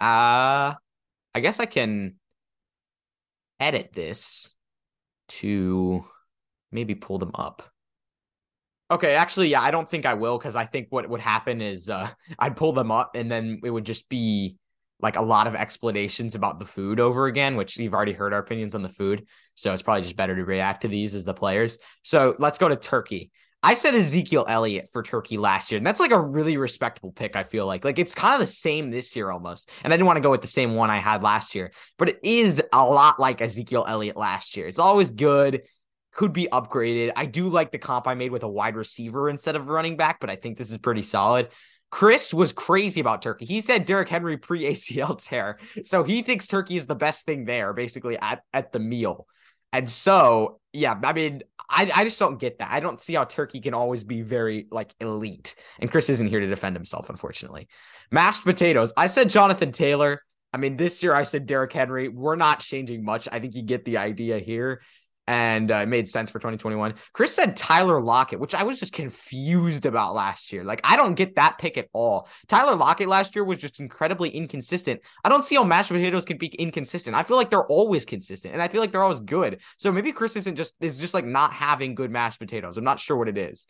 uh 0.00 0.74
I 1.34 1.40
guess 1.40 1.60
I 1.60 1.66
can 1.66 2.16
edit 3.60 3.92
this 3.92 4.54
to 5.28 6.04
maybe 6.72 6.94
pull 6.94 7.18
them 7.18 7.32
up. 7.34 7.62
Okay, 8.90 9.14
actually, 9.14 9.48
yeah, 9.48 9.60
I 9.60 9.70
don't 9.70 9.88
think 9.88 10.06
I 10.06 10.14
will 10.14 10.38
because 10.38 10.54
I 10.54 10.64
think 10.64 10.88
what 10.90 11.08
would 11.08 11.20
happen 11.20 11.60
is 11.60 11.90
uh, 11.90 12.08
I'd 12.38 12.56
pull 12.56 12.72
them 12.72 12.90
up 12.90 13.16
and 13.16 13.30
then 13.30 13.60
it 13.64 13.70
would 13.70 13.84
just 13.84 14.08
be 14.08 14.56
like 15.00 15.16
a 15.16 15.22
lot 15.22 15.46
of 15.46 15.54
explanations 15.54 16.34
about 16.34 16.58
the 16.58 16.64
food 16.64 17.00
over 17.00 17.26
again, 17.26 17.56
which 17.56 17.76
you've 17.76 17.92
already 17.92 18.12
heard 18.12 18.32
our 18.32 18.38
opinions 18.38 18.74
on 18.74 18.82
the 18.82 18.88
food. 18.88 19.26
So 19.54 19.72
it's 19.72 19.82
probably 19.82 20.02
just 20.02 20.16
better 20.16 20.34
to 20.34 20.44
react 20.44 20.82
to 20.82 20.88
these 20.88 21.14
as 21.14 21.24
the 21.24 21.34
players. 21.34 21.76
So 22.02 22.34
let's 22.38 22.58
go 22.58 22.68
to 22.68 22.76
Turkey. 22.76 23.30
I 23.66 23.74
said 23.74 23.96
Ezekiel 23.96 24.44
Elliott 24.46 24.88
for 24.92 25.02
Turkey 25.02 25.38
last 25.38 25.72
year, 25.72 25.78
and 25.78 25.84
that's 25.84 25.98
like 25.98 26.12
a 26.12 26.20
really 26.20 26.56
respectable 26.56 27.10
pick. 27.10 27.34
I 27.34 27.42
feel 27.42 27.66
like 27.66 27.84
like 27.84 27.98
it's 27.98 28.14
kind 28.14 28.34
of 28.34 28.38
the 28.38 28.46
same 28.46 28.92
this 28.92 29.16
year 29.16 29.28
almost. 29.28 29.68
And 29.82 29.92
I 29.92 29.96
didn't 29.96 30.06
want 30.06 30.18
to 30.18 30.20
go 30.20 30.30
with 30.30 30.40
the 30.40 30.46
same 30.46 30.76
one 30.76 30.88
I 30.88 30.98
had 30.98 31.20
last 31.20 31.52
year, 31.56 31.72
but 31.98 32.10
it 32.10 32.20
is 32.22 32.62
a 32.72 32.84
lot 32.84 33.18
like 33.18 33.40
Ezekiel 33.40 33.84
Elliott 33.88 34.16
last 34.16 34.56
year. 34.56 34.68
It's 34.68 34.78
always 34.78 35.10
good, 35.10 35.62
could 36.12 36.32
be 36.32 36.46
upgraded. 36.52 37.10
I 37.16 37.26
do 37.26 37.48
like 37.48 37.72
the 37.72 37.78
comp 37.78 38.06
I 38.06 38.14
made 38.14 38.30
with 38.30 38.44
a 38.44 38.48
wide 38.48 38.76
receiver 38.76 39.28
instead 39.28 39.56
of 39.56 39.66
running 39.66 39.96
back, 39.96 40.20
but 40.20 40.30
I 40.30 40.36
think 40.36 40.58
this 40.58 40.70
is 40.70 40.78
pretty 40.78 41.02
solid. 41.02 41.48
Chris 41.90 42.32
was 42.32 42.52
crazy 42.52 43.00
about 43.00 43.20
Turkey. 43.20 43.46
He 43.46 43.60
said 43.60 43.84
Derrick 43.84 44.08
Henry 44.08 44.36
pre 44.36 44.62
ACL 44.62 45.20
tear, 45.20 45.58
so 45.84 46.04
he 46.04 46.22
thinks 46.22 46.46
Turkey 46.46 46.76
is 46.76 46.86
the 46.86 46.94
best 46.94 47.26
thing 47.26 47.46
there, 47.46 47.72
basically 47.72 48.16
at 48.16 48.42
at 48.52 48.70
the 48.70 48.78
meal. 48.78 49.26
And 49.72 49.88
so, 49.88 50.60
yeah, 50.72 50.98
I 51.02 51.12
mean, 51.12 51.42
I, 51.68 51.90
I 51.94 52.04
just 52.04 52.18
don't 52.18 52.38
get 52.38 52.58
that. 52.58 52.70
I 52.70 52.80
don't 52.80 53.00
see 53.00 53.14
how 53.14 53.24
Turkey 53.24 53.60
can 53.60 53.74
always 53.74 54.04
be 54.04 54.22
very 54.22 54.66
like 54.70 54.94
elite. 55.00 55.54
And 55.80 55.90
Chris 55.90 56.08
isn't 56.10 56.28
here 56.28 56.40
to 56.40 56.46
defend 56.46 56.76
himself, 56.76 57.10
unfortunately. 57.10 57.68
Mashed 58.10 58.44
potatoes. 58.44 58.92
I 58.96 59.06
said 59.06 59.28
Jonathan 59.28 59.72
Taylor. 59.72 60.22
I 60.52 60.58
mean, 60.58 60.76
this 60.76 61.02
year 61.02 61.14
I 61.14 61.24
said 61.24 61.46
Derrick 61.46 61.72
Henry. 61.72 62.08
We're 62.08 62.36
not 62.36 62.60
changing 62.60 63.04
much. 63.04 63.28
I 63.30 63.40
think 63.40 63.54
you 63.54 63.62
get 63.62 63.84
the 63.84 63.98
idea 63.98 64.38
here 64.38 64.80
and 65.26 65.70
uh, 65.70 65.76
it 65.76 65.88
made 65.88 66.08
sense 66.08 66.30
for 66.30 66.38
2021. 66.38 66.94
Chris 67.12 67.34
said 67.34 67.56
Tyler 67.56 68.00
Lockett, 68.00 68.38
which 68.38 68.54
I 68.54 68.62
was 68.62 68.78
just 68.78 68.92
confused 68.92 69.86
about 69.86 70.14
last 70.14 70.52
year. 70.52 70.62
Like, 70.62 70.80
I 70.84 70.96
don't 70.96 71.14
get 71.14 71.34
that 71.36 71.58
pick 71.58 71.76
at 71.76 71.88
all. 71.92 72.28
Tyler 72.48 72.76
Lockett 72.76 73.08
last 73.08 73.34
year 73.34 73.44
was 73.44 73.58
just 73.58 73.80
incredibly 73.80 74.30
inconsistent. 74.30 75.00
I 75.24 75.28
don't 75.28 75.44
see 75.44 75.56
how 75.56 75.64
mashed 75.64 75.90
potatoes 75.90 76.24
can 76.24 76.38
be 76.38 76.46
inconsistent. 76.46 77.16
I 77.16 77.24
feel 77.24 77.36
like 77.36 77.50
they're 77.50 77.66
always 77.66 78.04
consistent, 78.04 78.54
and 78.54 78.62
I 78.62 78.68
feel 78.68 78.80
like 78.80 78.92
they're 78.92 79.02
always 79.02 79.20
good. 79.20 79.60
So 79.78 79.90
maybe 79.90 80.12
Chris 80.12 80.36
isn't 80.36 80.56
just 80.56 80.74
is 80.80 81.00
just 81.00 81.14
like 81.14 81.24
not 81.24 81.52
having 81.52 81.94
good 81.94 82.10
mashed 82.10 82.38
potatoes. 82.38 82.76
I'm 82.76 82.84
not 82.84 83.00
sure 83.00 83.16
what 83.16 83.28
it 83.28 83.38
is. 83.38 83.66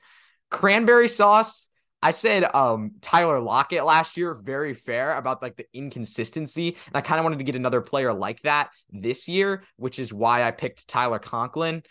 Cranberry 0.50 1.08
sauce. 1.08 1.68
I 2.02 2.10
said 2.10 2.44
um 2.54 2.92
Tyler 3.00 3.40
Lockett 3.40 3.84
last 3.84 4.16
year, 4.16 4.34
very 4.34 4.74
fair 4.74 5.16
about 5.16 5.42
like 5.42 5.56
the 5.56 5.66
inconsistency. 5.72 6.68
And 6.68 6.94
I 6.94 7.00
kind 7.00 7.18
of 7.18 7.24
wanted 7.24 7.38
to 7.38 7.44
get 7.44 7.56
another 7.56 7.80
player 7.80 8.12
like 8.12 8.42
that 8.42 8.70
this 8.90 9.28
year, 9.28 9.62
which 9.76 9.98
is 9.98 10.12
why 10.12 10.42
I 10.42 10.50
picked 10.50 10.88
Tyler 10.88 11.18
Conklin. 11.18 11.82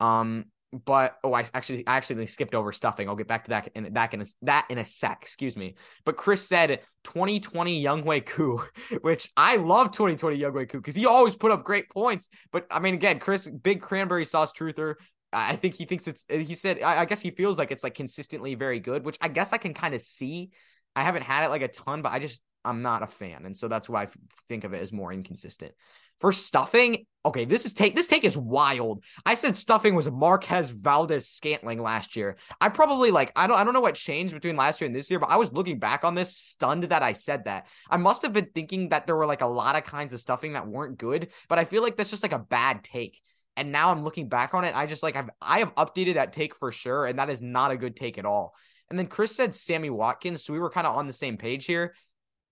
Um, 0.00 0.46
but 0.72 1.18
oh, 1.22 1.34
I 1.34 1.44
actually 1.52 1.86
I 1.86 1.96
actually 1.96 2.26
skipped 2.26 2.54
over 2.54 2.72
stuffing. 2.72 3.08
I'll 3.08 3.16
get 3.16 3.28
back 3.28 3.44
to 3.44 3.50
that 3.50 3.70
in 3.74 3.92
back 3.92 4.14
in 4.14 4.22
a, 4.22 4.26
that 4.42 4.66
in 4.70 4.78
a 4.78 4.84
sec. 4.84 5.18
Excuse 5.20 5.56
me. 5.56 5.74
But 6.04 6.16
Chris 6.16 6.46
said 6.46 6.80
2020 7.04 7.82
Younghoe 7.82 8.24
Koo, 8.24 8.64
which 9.02 9.30
I 9.36 9.56
love 9.56 9.92
2020 9.92 10.38
Younghoe 10.38 10.68
Koo 10.68 10.78
because 10.78 10.94
he 10.94 11.04
always 11.04 11.36
put 11.36 11.52
up 11.52 11.62
great 11.62 11.90
points. 11.90 12.30
But 12.52 12.66
I 12.70 12.80
mean, 12.80 12.94
again, 12.94 13.18
Chris, 13.18 13.46
big 13.46 13.82
cranberry 13.82 14.24
sauce 14.24 14.52
truther. 14.52 14.94
I 15.32 15.56
think 15.56 15.74
he 15.74 15.84
thinks 15.86 16.06
it's. 16.06 16.24
Uh, 16.30 16.36
he 16.36 16.54
said, 16.54 16.82
I, 16.82 17.04
guess 17.04 17.20
he 17.20 17.30
feels 17.30 17.58
like 17.58 17.70
it's 17.70 17.82
like 17.82 17.94
consistently 17.94 18.54
very 18.54 18.80
good, 18.80 19.04
which 19.04 19.16
I 19.20 19.28
guess 19.28 19.52
I 19.52 19.56
can 19.56 19.74
kind 19.74 19.94
of 19.94 20.02
see. 20.02 20.50
I 20.94 21.02
haven't 21.02 21.22
had 21.22 21.44
it 21.44 21.48
like 21.48 21.62
a 21.62 21.68
ton, 21.68 22.02
but 22.02 22.12
I 22.12 22.18
just 22.18 22.42
I'm 22.64 22.82
not 22.82 23.02
a 23.02 23.06
fan, 23.06 23.46
and 23.46 23.56
so 23.56 23.68
that's 23.68 23.88
why 23.88 24.02
I 24.02 24.08
think 24.48 24.64
of 24.64 24.74
it 24.74 24.82
as 24.82 24.92
more 24.92 25.12
inconsistent. 25.12 25.72
For 26.20 26.32
stuffing, 26.32 27.06
okay, 27.24 27.46
this 27.46 27.64
is 27.64 27.72
take. 27.72 27.96
This 27.96 28.08
take 28.08 28.24
is 28.24 28.36
wild. 28.36 29.02
I 29.24 29.34
said 29.34 29.56
stuffing 29.56 29.94
was 29.94 30.08
Marquez 30.10 30.70
Valdes 30.70 31.26
Scantling 31.26 31.80
last 31.82 32.14
year. 32.14 32.36
I 32.60 32.68
probably 32.68 33.10
like 33.10 33.32
I 33.34 33.46
don't 33.46 33.56
I 33.56 33.64
don't 33.64 33.74
know 33.74 33.80
what 33.80 33.94
changed 33.94 34.34
between 34.34 34.54
last 34.54 34.80
year 34.80 34.86
and 34.86 34.94
this 34.94 35.10
year, 35.10 35.18
but 35.18 35.30
I 35.30 35.36
was 35.36 35.52
looking 35.52 35.78
back 35.78 36.04
on 36.04 36.14
this 36.14 36.36
stunned 36.36 36.84
that 36.84 37.02
I 37.02 37.14
said 37.14 37.46
that. 37.46 37.68
I 37.88 37.96
must 37.96 38.22
have 38.22 38.34
been 38.34 38.50
thinking 38.54 38.90
that 38.90 39.06
there 39.06 39.16
were 39.16 39.26
like 39.26 39.40
a 39.40 39.46
lot 39.46 39.76
of 39.76 39.84
kinds 39.84 40.12
of 40.12 40.20
stuffing 40.20 40.52
that 40.52 40.68
weren't 40.68 40.98
good, 40.98 41.32
but 41.48 41.58
I 41.58 41.64
feel 41.64 41.82
like 41.82 41.96
that's 41.96 42.10
just 42.10 42.22
like 42.22 42.32
a 42.32 42.38
bad 42.38 42.84
take. 42.84 43.20
And 43.56 43.70
now 43.70 43.90
I'm 43.90 44.02
looking 44.02 44.28
back 44.28 44.54
on 44.54 44.64
it. 44.64 44.74
I 44.74 44.86
just 44.86 45.02
like 45.02 45.16
I've 45.16 45.30
I 45.40 45.58
have 45.58 45.74
updated 45.74 46.14
that 46.14 46.32
take 46.32 46.54
for 46.54 46.72
sure, 46.72 47.06
and 47.06 47.18
that 47.18 47.30
is 47.30 47.42
not 47.42 47.70
a 47.70 47.76
good 47.76 47.96
take 47.96 48.18
at 48.18 48.24
all. 48.24 48.54
And 48.88 48.98
then 48.98 49.06
Chris 49.06 49.34
said 49.34 49.54
Sammy 49.54 49.90
Watkins, 49.90 50.44
so 50.44 50.52
we 50.52 50.58
were 50.58 50.70
kind 50.70 50.86
of 50.86 50.96
on 50.96 51.06
the 51.06 51.12
same 51.12 51.36
page 51.36 51.66
here. 51.66 51.94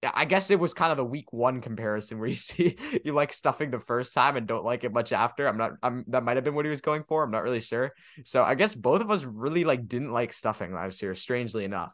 I 0.02 0.24
guess 0.24 0.50
it 0.50 0.58
was 0.58 0.72
kind 0.72 0.90
of 0.90 0.96
the 0.96 1.04
week 1.04 1.32
one 1.32 1.60
comparison 1.60 2.18
where 2.18 2.28
you 2.30 2.34
see 2.34 2.76
you 3.04 3.12
like 3.12 3.32
stuffing 3.32 3.70
the 3.70 3.78
first 3.78 4.14
time 4.14 4.36
and 4.36 4.46
don't 4.46 4.64
like 4.64 4.84
it 4.84 4.92
much 4.92 5.12
after. 5.12 5.46
I'm 5.46 5.58
not. 5.58 5.72
I'm 5.82 6.04
that 6.08 6.24
might 6.24 6.36
have 6.36 6.44
been 6.44 6.54
what 6.54 6.64
he 6.64 6.70
was 6.70 6.80
going 6.80 7.04
for. 7.04 7.22
I'm 7.22 7.30
not 7.30 7.42
really 7.42 7.60
sure. 7.60 7.92
So 8.24 8.42
I 8.42 8.54
guess 8.54 8.74
both 8.74 9.00
of 9.00 9.10
us 9.10 9.24
really 9.24 9.64
like 9.64 9.88
didn't 9.88 10.12
like 10.12 10.32
stuffing 10.32 10.72
last 10.74 11.02
year. 11.02 11.14
Strangely 11.14 11.64
enough. 11.64 11.92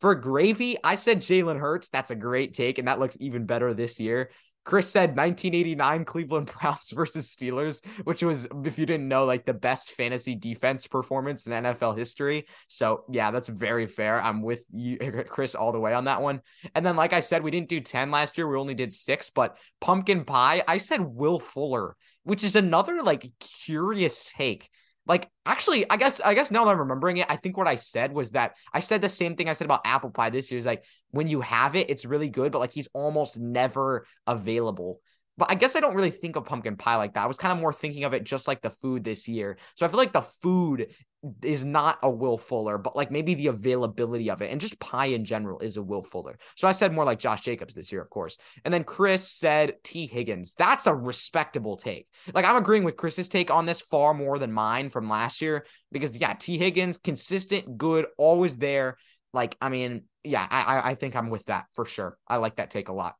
For 0.00 0.14
gravy, 0.14 0.78
I 0.82 0.94
said 0.94 1.20
Jalen 1.20 1.58
Hurts. 1.58 1.90
That's 1.90 2.10
a 2.10 2.16
great 2.16 2.54
take, 2.54 2.78
and 2.78 2.88
that 2.88 3.00
looks 3.00 3.18
even 3.20 3.44
better 3.44 3.74
this 3.74 4.00
year. 4.00 4.30
Chris 4.64 4.90
said 4.90 5.16
1989 5.16 6.04
Cleveland 6.04 6.50
Browns 6.52 6.90
versus 6.94 7.34
Steelers, 7.34 7.84
which 8.04 8.22
was, 8.22 8.46
if 8.64 8.78
you 8.78 8.86
didn't 8.86 9.08
know, 9.08 9.24
like 9.24 9.44
the 9.44 9.54
best 9.54 9.90
fantasy 9.92 10.34
defense 10.34 10.86
performance 10.86 11.46
in 11.46 11.52
NFL 11.52 11.96
history. 11.96 12.46
So, 12.68 13.04
yeah, 13.10 13.30
that's 13.30 13.48
very 13.48 13.86
fair. 13.86 14.20
I'm 14.20 14.42
with 14.42 14.60
you, 14.72 14.98
Chris, 15.28 15.54
all 15.54 15.72
the 15.72 15.80
way 15.80 15.94
on 15.94 16.04
that 16.04 16.22
one. 16.22 16.40
And 16.74 16.84
then, 16.84 16.96
like 16.96 17.12
I 17.12 17.20
said, 17.20 17.42
we 17.42 17.50
didn't 17.50 17.68
do 17.68 17.80
10 17.80 18.10
last 18.10 18.36
year. 18.36 18.48
We 18.48 18.58
only 18.58 18.74
did 18.74 18.92
six, 18.92 19.30
but 19.30 19.56
pumpkin 19.80 20.24
pie, 20.24 20.62
I 20.68 20.78
said 20.78 21.00
Will 21.00 21.38
Fuller, 21.38 21.96
which 22.24 22.44
is 22.44 22.56
another 22.56 23.02
like 23.02 23.30
curious 23.40 24.24
take 24.24 24.68
like 25.10 25.28
actually, 25.44 25.90
I 25.90 25.96
guess 25.96 26.20
I 26.20 26.34
guess 26.34 26.52
now 26.52 26.64
that 26.64 26.70
I'm 26.70 26.78
remembering 26.78 27.16
it, 27.16 27.26
I 27.28 27.34
think 27.34 27.56
what 27.56 27.66
I 27.66 27.74
said 27.74 28.12
was 28.12 28.30
that 28.30 28.52
I 28.72 28.78
said 28.78 29.00
the 29.00 29.08
same 29.08 29.34
thing 29.34 29.48
I 29.48 29.54
said 29.54 29.64
about 29.64 29.80
apple 29.84 30.10
pie 30.10 30.30
this 30.30 30.52
year. 30.52 30.58
Is 30.58 30.66
like 30.66 30.84
when 31.10 31.26
you 31.26 31.40
have 31.40 31.74
it, 31.74 31.90
it's 31.90 32.04
really 32.04 32.28
good, 32.28 32.52
but 32.52 32.60
like 32.60 32.72
he's 32.72 32.86
almost 32.94 33.36
never 33.36 34.06
available. 34.28 35.00
But 35.36 35.50
I 35.50 35.56
guess 35.56 35.74
I 35.74 35.80
don't 35.80 35.96
really 35.96 36.12
think 36.12 36.36
of 36.36 36.44
pumpkin 36.44 36.76
pie 36.76 36.94
like 36.94 37.14
that. 37.14 37.24
I 37.24 37.26
was 37.26 37.38
kind 37.38 37.50
of 37.50 37.58
more 37.58 37.72
thinking 37.72 38.04
of 38.04 38.14
it 38.14 38.22
just 38.22 38.46
like 38.46 38.62
the 38.62 38.70
food 38.70 39.02
this 39.02 39.26
year. 39.26 39.58
So 39.74 39.84
I 39.84 39.88
feel 39.88 39.98
like 39.98 40.12
the 40.12 40.22
food 40.22 40.94
is 41.42 41.64
not 41.64 41.98
a 42.02 42.10
Will 42.10 42.38
Fuller, 42.38 42.78
but 42.78 42.96
like 42.96 43.10
maybe 43.10 43.34
the 43.34 43.48
availability 43.48 44.30
of 44.30 44.40
it 44.40 44.50
and 44.50 44.60
just 44.60 44.78
pie 44.78 45.06
in 45.06 45.24
general 45.24 45.58
is 45.60 45.76
a 45.76 45.82
Will 45.82 46.02
Fuller. 46.02 46.38
So 46.56 46.66
I 46.66 46.72
said 46.72 46.92
more 46.92 47.04
like 47.04 47.18
Josh 47.18 47.42
Jacobs 47.42 47.74
this 47.74 47.92
year, 47.92 48.00
of 48.00 48.08
course. 48.08 48.38
And 48.64 48.72
then 48.72 48.84
Chris 48.84 49.28
said 49.28 49.74
Tee 49.84 50.06
Higgins. 50.06 50.54
That's 50.54 50.86
a 50.86 50.94
respectable 50.94 51.76
take. 51.76 52.06
Like 52.32 52.44
I'm 52.44 52.56
agreeing 52.56 52.84
with 52.84 52.96
Chris's 52.96 53.28
take 53.28 53.50
on 53.50 53.66
this 53.66 53.80
far 53.80 54.14
more 54.14 54.38
than 54.38 54.52
mine 54.52 54.88
from 54.88 55.10
last 55.10 55.42
year 55.42 55.66
because 55.92 56.16
yeah, 56.16 56.32
Tee 56.32 56.58
Higgins, 56.58 56.98
consistent, 56.98 57.76
good, 57.76 58.06
always 58.16 58.56
there. 58.56 58.96
Like, 59.32 59.56
I 59.60 59.68
mean, 59.68 60.04
yeah, 60.24 60.46
I 60.50 60.90
I 60.90 60.94
think 60.94 61.16
I'm 61.16 61.30
with 61.30 61.44
that 61.46 61.66
for 61.74 61.84
sure. 61.84 62.16
I 62.26 62.36
like 62.36 62.56
that 62.56 62.70
take 62.70 62.88
a 62.88 62.94
lot. 62.94 63.14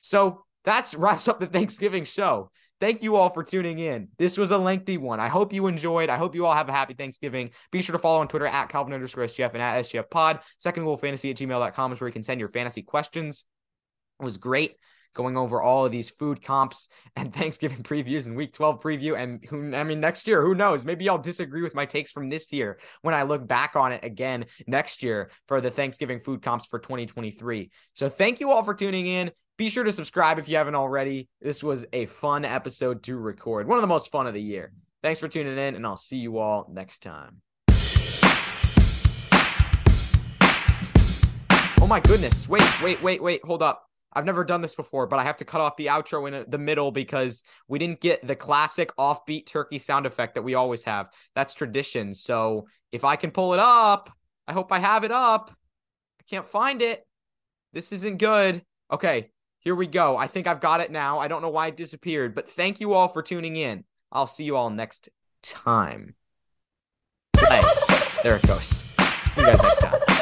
So 0.00 0.44
that's 0.64 0.94
wraps 0.96 1.28
up 1.28 1.40
the 1.40 1.46
Thanksgiving 1.46 2.04
show. 2.04 2.50
Thank 2.80 3.02
you 3.02 3.16
all 3.16 3.28
for 3.28 3.44
tuning 3.44 3.78
in. 3.78 4.08
This 4.18 4.38
was 4.38 4.50
a 4.50 4.58
lengthy 4.58 4.96
one. 4.96 5.20
I 5.20 5.28
hope 5.28 5.52
you 5.52 5.66
enjoyed. 5.66 6.08
I 6.08 6.16
hope 6.16 6.34
you 6.34 6.46
all 6.46 6.54
have 6.54 6.68
a 6.68 6.72
happy 6.72 6.94
Thanksgiving. 6.94 7.50
Be 7.70 7.82
sure 7.82 7.92
to 7.92 7.98
follow 7.98 8.20
on 8.20 8.28
Twitter 8.28 8.46
at 8.46 8.70
Calvin 8.70 8.94
underscore 8.94 9.24
SGF 9.24 9.52
and 9.52 9.62
at 9.62 9.84
SGF 9.84 10.08
pod. 10.08 10.40
Second 10.56 10.84
goal 10.84 10.96
fantasy 10.96 11.30
at 11.30 11.36
gmail.com 11.36 11.92
is 11.92 12.00
where 12.00 12.08
you 12.08 12.12
can 12.12 12.22
send 12.22 12.40
your 12.40 12.48
fantasy 12.48 12.82
questions. 12.82 13.44
It 14.18 14.24
was 14.24 14.38
great 14.38 14.76
going 15.14 15.36
over 15.36 15.60
all 15.60 15.86
of 15.86 15.92
these 15.92 16.10
food 16.10 16.42
comps 16.42 16.88
and 17.16 17.32
Thanksgiving 17.32 17.82
previews 17.82 18.26
and 18.26 18.36
week 18.36 18.52
12 18.52 18.80
preview. 18.80 19.20
And 19.20 19.44
who, 19.48 19.74
I 19.74 19.84
mean, 19.84 20.00
next 20.00 20.26
year, 20.26 20.42
who 20.42 20.54
knows? 20.54 20.84
Maybe 20.84 21.08
I'll 21.08 21.18
disagree 21.18 21.62
with 21.62 21.74
my 21.74 21.86
takes 21.86 22.12
from 22.12 22.28
this 22.28 22.52
year 22.52 22.78
when 23.02 23.14
I 23.14 23.22
look 23.22 23.46
back 23.46 23.76
on 23.76 23.92
it 23.92 24.04
again 24.04 24.46
next 24.66 25.02
year 25.02 25.30
for 25.48 25.60
the 25.60 25.70
Thanksgiving 25.70 26.20
food 26.20 26.42
comps 26.42 26.66
for 26.66 26.78
2023. 26.78 27.70
So 27.94 28.08
thank 28.08 28.40
you 28.40 28.50
all 28.50 28.62
for 28.62 28.74
tuning 28.74 29.06
in. 29.06 29.30
Be 29.56 29.68
sure 29.68 29.84
to 29.84 29.92
subscribe 29.92 30.38
if 30.38 30.48
you 30.48 30.56
haven't 30.56 30.74
already. 30.74 31.28
This 31.42 31.62
was 31.62 31.84
a 31.92 32.06
fun 32.06 32.46
episode 32.46 33.02
to 33.02 33.16
record, 33.18 33.68
one 33.68 33.76
of 33.76 33.82
the 33.82 33.88
most 33.88 34.10
fun 34.10 34.26
of 34.26 34.32
the 34.32 34.40
year. 34.40 34.72
Thanks 35.02 35.20
for 35.20 35.28
tuning 35.28 35.58
in, 35.58 35.74
and 35.74 35.86
I'll 35.86 35.96
see 35.96 36.16
you 36.16 36.38
all 36.38 36.66
next 36.72 37.00
time. 37.00 37.42
Oh 41.82 41.86
my 41.86 42.00
goodness. 42.00 42.48
Wait, 42.48 42.82
wait, 42.82 43.02
wait, 43.02 43.22
wait. 43.22 43.44
Hold 43.44 43.62
up. 43.62 43.89
I've 44.12 44.24
never 44.24 44.44
done 44.44 44.60
this 44.60 44.74
before, 44.74 45.06
but 45.06 45.18
I 45.18 45.24
have 45.24 45.36
to 45.36 45.44
cut 45.44 45.60
off 45.60 45.76
the 45.76 45.86
outro 45.86 46.26
in 46.26 46.50
the 46.50 46.58
middle 46.58 46.90
because 46.90 47.44
we 47.68 47.78
didn't 47.78 48.00
get 48.00 48.26
the 48.26 48.34
classic 48.34 48.94
offbeat 48.96 49.46
turkey 49.46 49.78
sound 49.78 50.04
effect 50.04 50.34
that 50.34 50.42
we 50.42 50.54
always 50.54 50.82
have. 50.84 51.10
That's 51.34 51.54
tradition. 51.54 52.14
So 52.14 52.66
if 52.90 53.04
I 53.04 53.16
can 53.16 53.30
pull 53.30 53.54
it 53.54 53.60
up, 53.60 54.10
I 54.48 54.52
hope 54.52 54.72
I 54.72 54.80
have 54.80 55.04
it 55.04 55.12
up. 55.12 55.50
I 56.20 56.24
can't 56.28 56.44
find 56.44 56.82
it. 56.82 57.06
This 57.72 57.92
isn't 57.92 58.18
good. 58.18 58.64
Okay, 58.92 59.30
here 59.60 59.76
we 59.76 59.86
go. 59.86 60.16
I 60.16 60.26
think 60.26 60.48
I've 60.48 60.60
got 60.60 60.80
it 60.80 60.90
now. 60.90 61.20
I 61.20 61.28
don't 61.28 61.42
know 61.42 61.50
why 61.50 61.68
it 61.68 61.76
disappeared, 61.76 62.34
but 62.34 62.50
thank 62.50 62.80
you 62.80 62.94
all 62.94 63.06
for 63.06 63.22
tuning 63.22 63.54
in. 63.54 63.84
I'll 64.10 64.26
see 64.26 64.44
you 64.44 64.56
all 64.56 64.70
next 64.70 65.08
time. 65.42 66.16
There 68.22 68.36
it 68.36 68.46
goes. 68.46 68.66
See 68.66 69.40
you 69.40 69.46
guys 69.46 69.62
next 69.62 69.80
time. 69.80 70.19